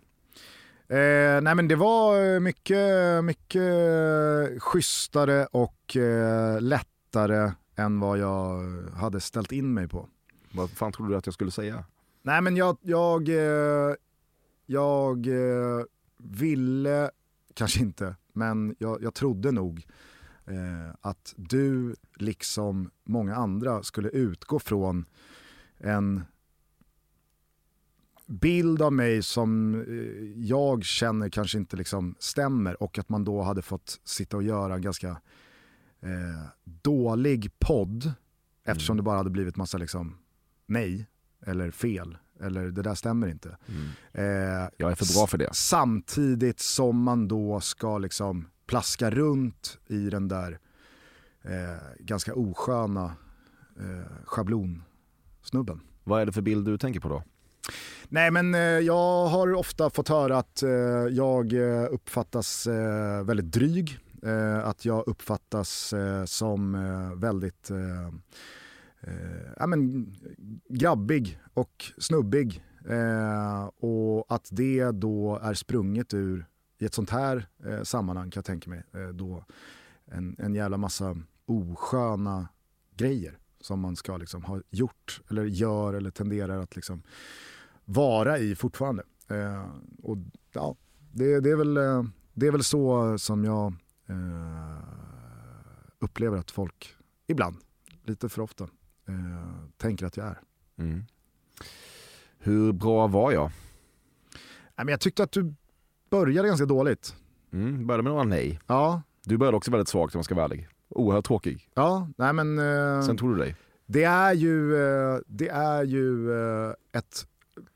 [0.88, 8.62] Eh, nej men det var mycket, mycket schysstare och eh, lättare än vad jag
[8.94, 10.08] hade ställt in mig på.
[10.52, 11.84] Vad fan trodde du att jag skulle säga?
[12.22, 13.94] Nej men jag, jag, eh,
[14.66, 15.84] jag eh,
[16.18, 17.10] ville,
[17.54, 19.86] kanske inte, men jag, jag trodde nog
[20.46, 25.06] eh, att du liksom många andra skulle utgå från
[25.82, 26.24] en
[28.26, 33.42] bild av mig som eh, jag känner kanske inte liksom stämmer och att man då
[33.42, 35.08] hade fått sitta och göra en ganska
[36.00, 38.12] eh, dålig podd
[38.64, 40.18] eftersom det bara hade blivit massa liksom
[40.66, 41.06] nej
[41.46, 43.56] eller fel eller det där stämmer inte.
[44.12, 44.24] Eh,
[44.76, 45.54] Jag är för bra för det.
[45.54, 50.58] Samtidigt som man då ska liksom plaska runt i den där
[51.42, 53.04] eh, ganska osköna
[53.80, 54.24] eh,
[55.42, 55.80] schablonsnubben.
[56.04, 57.22] Vad är det för bild du tänker på då?
[58.08, 60.70] Nej men eh, jag har ofta fått höra att eh,
[61.10, 62.66] jag eh, uppfattas
[63.24, 63.98] väldigt dryg.
[64.64, 65.94] Att jag uppfattas
[66.26, 66.72] som
[67.16, 67.70] väldigt
[69.56, 70.06] ja, men,
[70.68, 72.64] grabbig och snubbig.
[73.76, 76.46] Och att det då är sprunget ur,
[76.78, 77.48] i ett sånt här
[77.82, 78.82] sammanhang kan jag tänka mig,
[79.12, 79.44] då
[80.04, 81.16] en, en jävla massa
[81.46, 82.48] osköna
[82.96, 87.02] grejer som man ska liksom ha gjort eller gör eller tenderar att liksom
[87.84, 89.02] vara i fortfarande.
[89.28, 89.66] Eh,
[90.02, 90.16] och
[90.52, 90.76] ja,
[91.12, 92.04] det, det, är väl, eh,
[92.34, 93.74] det är väl så som jag
[94.06, 94.82] eh,
[95.98, 96.94] upplever att folk
[97.26, 97.56] ibland,
[98.04, 98.64] lite för ofta,
[99.08, 100.40] eh, tänker att jag är.
[100.78, 101.04] Mm.
[102.38, 103.50] Hur bra var jag?
[104.76, 105.54] Nej, men jag tyckte att du
[106.10, 107.16] började ganska dåligt.
[107.52, 108.60] Mm, började med några nej.
[108.66, 110.68] Ja, Du började också väldigt svagt om jag ska vara ärlig.
[110.94, 111.68] Oerhört tråkig.
[111.74, 112.58] ja nej men...
[112.58, 113.56] eh, Sen tog du dig.
[113.86, 117.26] Det är ju, eh, det är ju eh, ett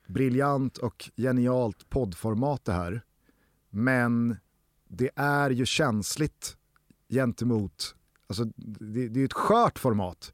[0.06, 3.02] briljant och genialt poddformat det här.
[3.70, 4.36] Men
[4.88, 6.56] det är ju känsligt
[7.08, 7.94] gentemot,
[8.26, 10.32] alltså det, det är ju ett skört format.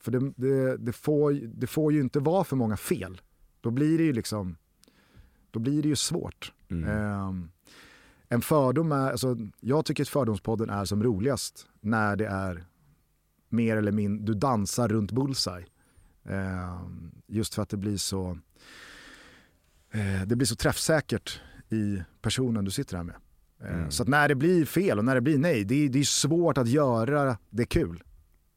[0.00, 3.20] För det, det, det, får, det får ju inte vara för många fel.
[3.60, 4.56] Då blir det ju liksom,
[5.50, 6.52] då blir det ju svårt.
[6.70, 7.50] Mm.
[8.28, 12.64] En fördom är, alltså, jag tycker att Fördomspodden är som roligast när det är
[13.48, 15.66] mer eller mindre, du dansar runt bullseye.
[16.24, 18.38] Ehm, just för att det blir så
[19.92, 23.14] eh, det blir så träffsäkert i personen du sitter här med.
[23.60, 23.90] Eh, Mm.
[23.90, 26.58] Så när det blir fel och när det blir nej, det är, det är svårt
[26.58, 28.02] att göra det kul.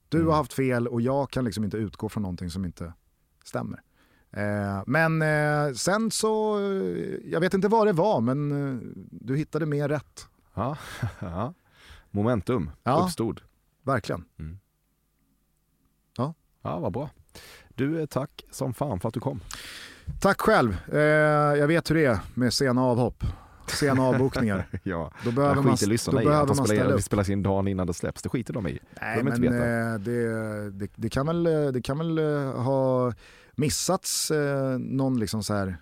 [0.10, 0.30] Du Mm.
[0.30, 2.94] har haft fel och jag kan liksom inte utgå från någonting som inte
[3.44, 3.82] stämmer.
[4.34, 9.66] Eh, men eh, sen så, eh, jag vet inte vad det var, men du hittade
[9.66, 10.28] mer rätt.
[10.54, 10.78] Ja.
[11.20, 11.54] ja.
[12.12, 13.04] Momentum Ja.
[13.06, 13.42] uppstod.
[13.84, 14.26] Verkligen.
[16.64, 17.10] Ja, vad bra.
[17.76, 19.40] Du, tack som fan för att du kom.
[20.20, 20.78] Tack själv.
[21.58, 23.24] Jag vet hur det är med sena avhopp,
[23.68, 24.68] sena avbokningar.
[24.84, 25.12] ja.
[25.24, 25.76] Då behöver man,
[26.12, 27.02] då i behöver att man ställa upp.
[27.04, 28.22] spelas in dagen innan det släpps.
[28.22, 28.80] Det skiter de i.
[29.02, 32.18] Nej, de men det, det, det kan väl, det kan väl
[32.56, 33.14] ha
[33.62, 35.78] missats eh, någon liksom så här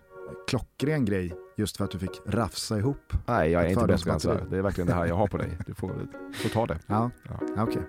[0.47, 3.13] klockren grej just för att du fick rafsa ihop.
[3.27, 3.87] Nej, jag är inte här.
[3.87, 4.49] fördomsbatteri.
[4.49, 5.57] Det är verkligen det här jag har på dig.
[5.67, 5.91] Du får,
[6.33, 6.79] får ta det.
[6.87, 7.11] Ja,
[7.55, 7.63] Ja.
[7.63, 7.81] okej.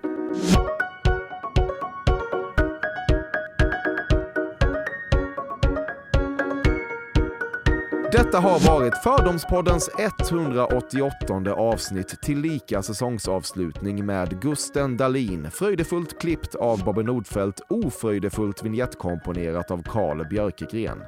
[8.11, 17.03] Detta har varit Fördomspoddens 188 avsnitt tillika säsongsavslutning med Gusten Dahlin, fröjdefullt klippt av Bobby
[17.03, 21.01] Nordfeldt, ofröjdefullt vignettkomponerat av Karl Björkegren.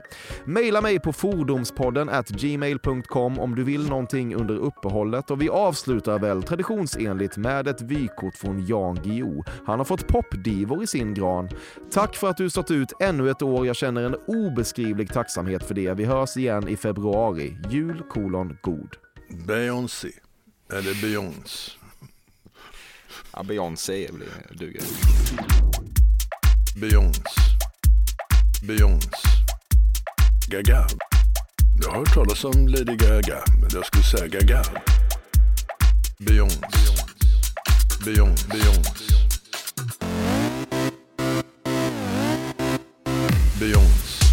[0.45, 6.19] Maila mig på fordomspodden at gmail.com om du vill någonting under uppehållet och vi avslutar
[6.19, 9.43] väl traditionsenligt med ett vykort från Jan Guillou.
[9.65, 11.49] Han har fått popdivor i sin gran.
[11.91, 13.67] Tack för att du stått ut ännu ett år.
[13.67, 15.93] Jag känner en obeskrivlig tacksamhet för det.
[15.93, 16.92] Vi hörs igen i februari.
[17.69, 18.97] Jul kolon god.
[19.47, 20.11] Beyoncé.
[20.73, 21.71] Eller Beyoncé.
[23.33, 24.09] Ja, Beyoncé
[24.51, 24.81] duger.
[26.75, 27.41] Beyoncé.
[28.61, 29.07] Beyoncé.
[30.47, 30.87] Gaga.
[31.81, 34.63] Jag har hört talas om Lady Gaga, men jag skulle säga Gaga.
[36.19, 36.59] Beyoncé.
[38.05, 38.47] Beyoncé.
[38.47, 39.15] Beyoncé.
[43.59, 44.25] Beyoncé.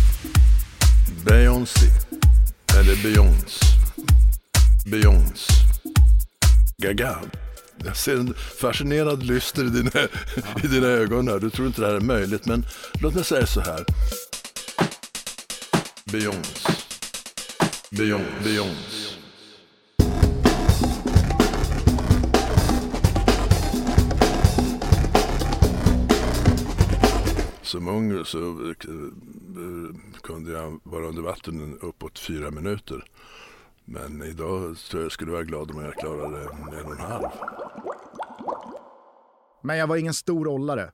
[1.25, 2.20] Beyoncé.
[2.81, 3.67] Eller Beyoncé.
[4.87, 5.53] Beyoncé.
[6.79, 7.19] Gaga.
[7.85, 9.91] Jag ser en fascinerad lyster i dina,
[10.65, 11.39] i dina ögon här.
[11.39, 12.67] Du tror inte det här är möjligt, men
[13.01, 13.85] låt mig säga så här.
[16.13, 16.73] Beyoncé.
[17.91, 18.25] Beyoncé.
[18.45, 19.11] Beyoncé.
[27.63, 28.75] Som ung så eh,
[29.57, 33.05] Eh, kunde jag vara under vatten uppåt fyra minuter.
[33.85, 36.43] Men idag tror jag jag skulle vara glad om jag klarade
[36.81, 37.27] en och en halv.
[39.63, 40.91] Men jag var ingen stor ollare.